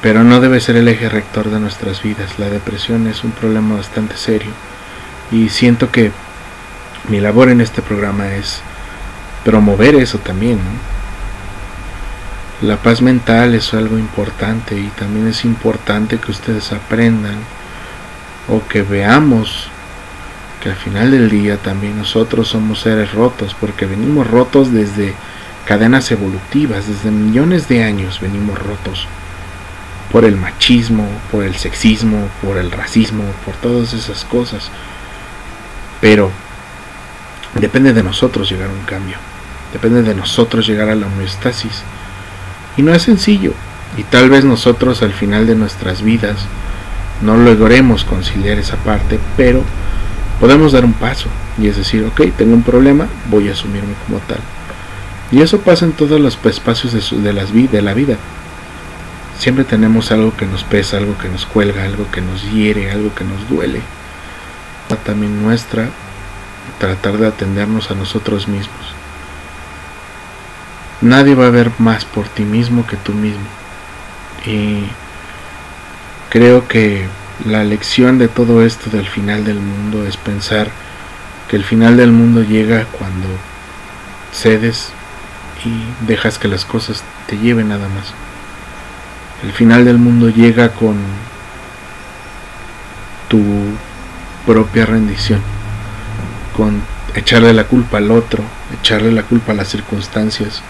pero 0.02 0.26
no 0.26 0.42
debe 0.42 0.60
ser 0.60 0.76
el 0.76 0.90
eje 0.90 1.08
rector 1.08 1.50
de 1.50 1.62
nuestras 1.62 2.04
vidas. 2.04 2.38
La 2.38 2.50
depresión 2.50 3.08
es 3.08 3.24
un 3.24 3.32
problema 3.32 3.76
bastante 3.76 4.18
serio 4.18 4.52
y 5.32 5.48
siento 5.48 5.90
que 5.90 6.12
mi 7.08 7.22
labor 7.22 7.48
en 7.48 7.62
este 7.62 7.82
programa 7.82 8.28
es 8.34 8.60
promover 9.46 9.96
eso 9.96 10.18
también. 10.20 10.60
La 12.62 12.78
paz 12.78 13.04
mental 13.04 13.54
es 13.54 13.76
algo 13.76 14.00
importante 14.00 14.76
y 14.80 14.88
también 14.88 15.28
es 15.28 15.46
importante 15.46 16.18
que 16.18 16.32
ustedes 16.32 16.72
aprendan 16.72 17.36
o 18.48 18.68
que 18.68 18.82
veamos 18.82 19.68
que 20.64 20.72
al 20.72 20.76
final 20.76 21.12
del 21.12 21.30
día 21.30 21.58
también 21.58 21.96
nosotros 22.00 22.48
somos 22.48 22.80
seres 22.80 23.14
rotos 23.14 23.56
porque 23.60 23.86
venimos 23.86 24.26
rotos 24.26 24.74
desde 24.74 25.14
cadenas 25.68 26.10
evolutivas, 26.10 26.88
desde 26.88 27.12
millones 27.12 27.68
de 27.68 27.84
años 27.84 28.20
venimos 28.20 28.58
rotos 28.58 29.06
por 30.12 30.26
el 30.26 30.36
machismo, 30.36 31.08
por 31.32 31.44
el 31.44 31.58
sexismo, 31.58 32.28
por 32.42 32.58
el 32.58 32.72
racismo, 32.72 33.24
por 33.46 33.54
todas 33.54 33.94
esas 33.94 34.26
cosas. 34.26 34.72
Pero 36.02 36.32
depende 37.54 37.94
de 37.94 38.02
nosotros 38.02 38.50
llegar 38.50 38.72
a 38.72 38.74
un 38.74 38.86
cambio, 38.86 39.18
depende 39.74 40.02
de 40.02 40.16
nosotros 40.16 40.66
llegar 40.66 40.90
a 40.90 40.96
la 40.96 41.06
homeostasis 41.06 41.84
y 42.78 42.84
no 42.84 42.94
es 42.94 43.02
sencillo. 43.02 43.54
Y 43.98 44.04
tal 44.04 44.30
vez 44.30 44.46
nosotros 44.46 45.02
al 45.02 45.14
final 45.14 45.48
de 45.48 45.56
nuestras 45.56 46.02
vidas 46.04 46.38
no 47.22 47.36
logremos 47.36 48.04
conciliar 48.04 48.60
esa 48.60 48.78
parte, 48.78 49.20
pero 49.36 49.64
podemos 50.40 50.72
dar 50.72 50.86
un 50.86 50.94
paso 50.94 51.30
y 51.58 51.68
es 51.68 51.78
decir, 51.78 52.06
ok, 52.06 52.22
tengo 52.38 52.54
un 52.54 52.64
problema, 52.64 53.08
voy 53.30 53.50
a 53.50 53.54
asumirme 53.54 53.94
como 54.06 54.20
tal. 54.20 54.40
Y 55.32 55.42
eso 55.42 55.60
pasa 55.60 55.86
en 55.86 55.92
todos 55.92 56.22
los 56.22 56.38
espacios 56.46 56.94
de, 56.94 57.22
de, 57.22 57.34
las, 57.34 57.52
de 57.54 57.82
la 57.82 57.94
vida. 57.94 58.18
Siempre 59.40 59.66
tenemos 59.66 60.12
algo 60.12 60.36
que 60.36 60.46
nos 60.46 60.64
pesa, 60.64 60.98
algo 60.98 61.18
que 61.18 61.30
nos 61.30 61.46
cuelga, 61.46 61.84
algo 61.84 62.10
que 62.12 62.22
nos 62.22 62.50
hiere, 62.52 62.92
algo 62.92 63.14
que 63.14 63.24
nos 63.24 63.50
duele. 63.50 63.82
También 65.06 65.44
nuestra 65.44 65.90
tratar 66.80 67.18
de 67.18 67.28
atendernos 67.28 67.92
a 67.92 67.96
nosotros 67.96 68.48
mismos. 68.48 68.87
Nadie 71.02 71.36
va 71.36 71.48
a 71.48 71.52
ver 71.52 71.72
más 71.78 72.06
por 72.06 72.28
ti 72.28 72.44
mismo 72.44 72.88
que 72.88 72.98
tú 72.98 73.14
mismo. 73.14 73.46
Y 74.46 74.84
creo 76.30 76.68
que 76.68 77.08
la 77.46 77.64
lección 77.64 78.18
de 78.18 78.28
todo 78.28 78.64
esto 78.64 78.90
del 78.90 79.06
final 79.06 79.46
del 79.46 79.60
mundo 79.60 80.08
es 80.08 80.18
pensar 80.18 80.70
que 81.50 81.56
el 81.56 81.64
final 81.64 81.98
del 81.98 82.12
mundo 82.12 82.42
llega 82.42 82.86
cuando 82.86 83.28
cedes 84.32 84.90
y 85.64 86.06
dejas 86.08 86.40
que 86.40 86.48
las 86.48 86.66
cosas 86.66 87.04
te 87.28 87.38
lleven 87.38 87.70
nada 87.70 87.88
más. 87.90 88.14
El 89.44 89.52
final 89.54 89.86
del 89.86 90.00
mundo 90.00 90.30
llega 90.30 90.70
con 90.70 90.96
tu 93.28 93.44
propia 94.48 94.88
rendición, 94.88 95.42
con 96.56 96.82
echarle 97.14 97.54
la 97.54 97.66
culpa 97.66 97.98
al 97.98 98.10
otro, 98.10 98.44
echarle 98.80 99.12
la 99.12 99.22
culpa 99.22 99.52
a 99.52 99.56
las 99.56 99.68
circunstancias 99.68 100.64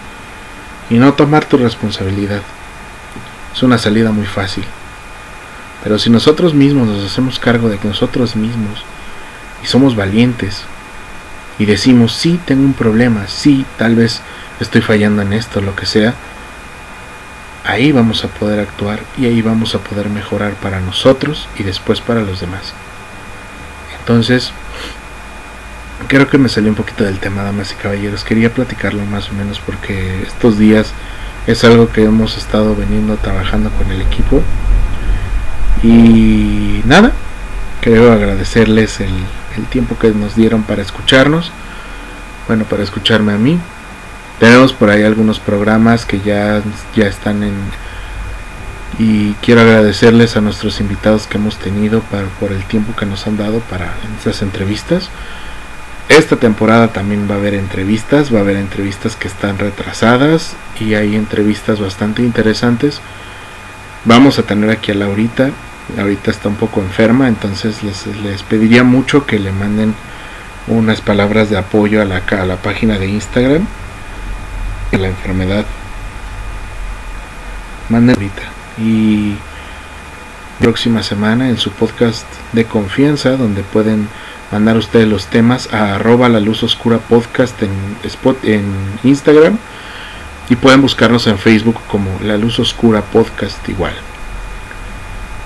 y 0.90 0.98
no 0.98 1.14
tomar 1.14 1.44
tu 1.44 1.56
responsabilidad. 1.56 2.42
Es 3.54 3.62
una 3.62 3.78
salida 3.78 4.12
muy 4.12 4.26
fácil. 4.26 4.64
Pero 5.82 5.98
si 5.98 6.10
nosotros 6.10 6.54
mismos 6.54 6.88
nos 6.88 7.04
hacemos 7.04 7.38
cargo 7.38 7.68
de 7.68 7.78
nosotros 7.82 8.36
mismos 8.36 8.82
y 9.62 9.66
somos 9.66 9.96
valientes 9.96 10.64
y 11.58 11.66
decimos, 11.66 12.12
sí, 12.12 12.40
tengo 12.44 12.64
un 12.64 12.74
problema, 12.74 13.26
sí, 13.28 13.64
tal 13.76 13.94
vez 13.94 14.20
estoy 14.60 14.80
fallando 14.80 15.22
en 15.22 15.32
esto, 15.32 15.60
lo 15.60 15.74
que 15.76 15.86
sea, 15.86 16.14
ahí 17.64 17.92
vamos 17.92 18.24
a 18.24 18.28
poder 18.28 18.60
actuar 18.60 19.00
y 19.16 19.26
ahí 19.26 19.42
vamos 19.42 19.74
a 19.74 19.78
poder 19.78 20.08
mejorar 20.08 20.54
para 20.54 20.80
nosotros 20.80 21.48
y 21.56 21.62
después 21.62 22.00
para 22.00 22.22
los 22.22 22.40
demás. 22.40 22.72
Entonces, 24.00 24.52
creo 26.08 26.28
que 26.28 26.38
me 26.38 26.48
salió 26.48 26.70
un 26.70 26.76
poquito 26.76 27.04
del 27.04 27.18
tema, 27.18 27.42
damas 27.42 27.72
y 27.72 27.76
caballeros. 27.76 28.24
Quería 28.24 28.52
platicarlo 28.52 29.04
más 29.04 29.30
o 29.30 29.34
menos 29.34 29.60
porque 29.60 30.22
estos 30.22 30.58
días 30.58 30.92
es 31.46 31.62
algo 31.64 31.90
que 31.90 32.04
hemos 32.04 32.36
estado 32.36 32.74
veniendo 32.74 33.16
trabajando 33.16 33.70
con 33.70 33.90
el 33.92 34.00
equipo. 34.00 34.42
Y 35.82 36.82
nada, 36.84 37.12
creo 37.80 38.10
agradecerles 38.10 39.00
el, 39.00 39.12
el 39.56 39.66
tiempo 39.66 39.96
que 39.98 40.10
nos 40.10 40.34
dieron 40.34 40.62
para 40.62 40.82
escucharnos. 40.82 41.52
Bueno, 42.48 42.64
para 42.64 42.82
escucharme 42.82 43.32
a 43.32 43.38
mí. 43.38 43.58
Tenemos 44.40 44.72
por 44.72 44.88
ahí 44.90 45.02
algunos 45.02 45.38
programas 45.38 46.06
que 46.06 46.20
ya, 46.20 46.62
ya 46.96 47.06
están 47.06 47.42
en... 47.42 47.54
Y 48.98 49.34
quiero 49.42 49.60
agradecerles 49.60 50.36
a 50.36 50.40
nuestros 50.40 50.80
invitados 50.80 51.26
que 51.26 51.36
hemos 51.36 51.56
tenido 51.58 52.02
por 52.40 52.52
el 52.52 52.64
tiempo 52.64 52.96
que 52.96 53.06
nos 53.06 53.26
han 53.26 53.36
dado 53.36 53.60
para 53.60 53.94
estas 54.18 54.42
entrevistas. 54.42 55.10
Esta 56.08 56.36
temporada 56.36 56.88
también 56.88 57.28
va 57.30 57.34
a 57.34 57.38
haber 57.38 57.54
entrevistas, 57.54 58.32
va 58.32 58.38
a 58.38 58.42
haber 58.42 58.56
entrevistas 58.56 59.14
que 59.14 59.28
están 59.28 59.58
retrasadas 59.58 60.56
y 60.80 60.94
hay 60.94 61.14
entrevistas 61.14 61.80
bastante 61.80 62.22
interesantes. 62.22 63.00
Vamos 64.04 64.38
a 64.38 64.42
tener 64.42 64.70
aquí 64.70 64.90
a 64.90 64.94
Laurita, 64.94 65.50
ahorita 65.98 66.30
está 66.30 66.48
un 66.48 66.56
poco 66.56 66.80
enferma, 66.80 67.28
entonces 67.28 67.82
les, 67.82 68.42
pediría 68.42 68.84
mucho 68.84 69.26
que 69.26 69.38
le 69.38 69.52
manden 69.52 69.94
unas 70.66 71.02
palabras 71.02 71.50
de 71.50 71.58
apoyo 71.58 72.00
a 72.00 72.06
la, 72.06 72.22
a 72.30 72.46
la 72.46 72.56
página 72.56 72.98
de 72.98 73.06
Instagram 73.08 73.66
de 74.90 74.98
la 74.98 75.08
enfermedad. 75.08 75.66
Manden 77.90 78.16
ahorita. 78.16 78.42
Y 78.78 79.36
próxima 80.58 81.02
semana 81.02 81.48
en 81.48 81.58
su 81.58 81.70
podcast 81.70 82.26
de 82.52 82.64
confianza, 82.64 83.36
donde 83.36 83.62
pueden 83.62 84.08
mandar 84.50 84.76
ustedes 84.76 85.08
los 85.08 85.26
temas 85.26 85.72
a 85.72 85.94
arroba 85.96 86.28
la 86.28 86.40
luz 86.40 86.62
oscura 86.62 86.98
podcast 86.98 87.62
en, 87.62 87.70
spot, 88.04 88.44
en 88.44 88.64
Instagram 89.04 89.58
y 90.48 90.56
pueden 90.56 90.80
buscarnos 90.80 91.26
en 91.26 91.38
Facebook 91.38 91.76
como 91.86 92.18
la 92.22 92.36
luz 92.36 92.58
oscura 92.58 93.02
podcast 93.02 93.68
igual. 93.68 93.92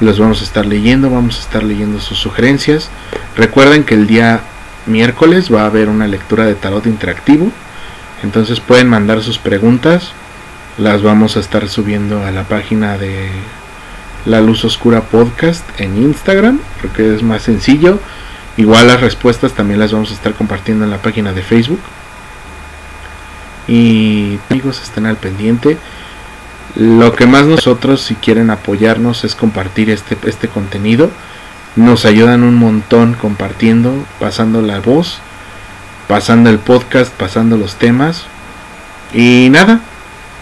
Los 0.00 0.18
vamos 0.18 0.40
a 0.40 0.44
estar 0.44 0.66
leyendo, 0.66 1.10
vamos 1.10 1.38
a 1.38 1.40
estar 1.40 1.62
leyendo 1.62 2.00
sus 2.00 2.18
sugerencias. 2.18 2.90
Recuerden 3.36 3.84
que 3.84 3.94
el 3.94 4.06
día 4.06 4.40
miércoles 4.86 5.52
va 5.52 5.62
a 5.62 5.66
haber 5.66 5.88
una 5.88 6.06
lectura 6.06 6.44
de 6.44 6.54
tarot 6.54 6.86
interactivo. 6.86 7.50
Entonces 8.22 8.60
pueden 8.60 8.88
mandar 8.88 9.22
sus 9.22 9.38
preguntas. 9.38 10.12
Las 10.78 11.02
vamos 11.02 11.36
a 11.36 11.40
estar 11.40 11.68
subiendo 11.68 12.24
a 12.24 12.30
la 12.30 12.44
página 12.44 12.96
de 12.98 13.28
La 14.24 14.40
Luz 14.40 14.64
Oscura 14.64 15.02
Podcast 15.02 15.64
en 15.78 15.96
Instagram, 15.96 16.60
porque 16.80 17.14
es 17.14 17.22
más 17.22 17.42
sencillo. 17.42 18.00
Igual 18.56 18.86
las 18.86 19.00
respuestas 19.00 19.52
también 19.52 19.80
las 19.80 19.92
vamos 19.92 20.10
a 20.10 20.14
estar 20.14 20.34
compartiendo 20.34 20.84
en 20.84 20.90
la 20.90 20.98
página 20.98 21.32
de 21.32 21.42
Facebook. 21.42 21.80
Y 23.66 24.38
amigos, 24.50 24.80
estén 24.82 25.06
al 25.06 25.16
pendiente. 25.16 25.78
Lo 26.74 27.14
que 27.14 27.26
más 27.26 27.46
nosotros, 27.46 28.02
si 28.02 28.14
quieren 28.14 28.50
apoyarnos, 28.50 29.24
es 29.24 29.34
compartir 29.34 29.90
este, 29.90 30.16
este 30.26 30.48
contenido. 30.48 31.10
Nos 31.76 32.04
ayudan 32.04 32.42
un 32.42 32.54
montón 32.54 33.14
compartiendo, 33.14 34.04
pasando 34.18 34.60
la 34.60 34.80
voz, 34.80 35.18
pasando 36.08 36.50
el 36.50 36.58
podcast, 36.58 37.12
pasando 37.12 37.56
los 37.56 37.76
temas. 37.76 38.24
Y 39.14 39.48
nada, 39.50 39.80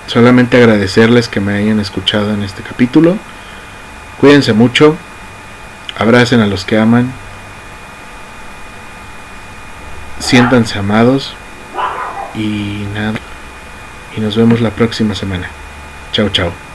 solamente 0.07 0.57
agradecerles 0.57 1.29
que 1.29 1.41
me 1.41 1.55
hayan 1.55 1.79
escuchado 1.79 2.33
en 2.35 2.43
este 2.43 2.63
capítulo. 2.63 3.17
Cuídense 4.21 4.53
mucho, 4.53 4.97
abracen 5.99 6.41
a 6.41 6.47
los 6.47 6.65
que 6.65 6.79
aman, 6.79 7.13
siéntanse 10.21 10.79
amados 10.79 11.35
y 12.35 12.85
nada. 12.95 13.19
Y 14.17 14.21
nos 14.21 14.37
vemos 14.37 14.61
la 14.61 14.71
próxima 14.71 15.15
semana. 15.15 15.49
Chao, 16.13 16.29
chao. 16.29 16.70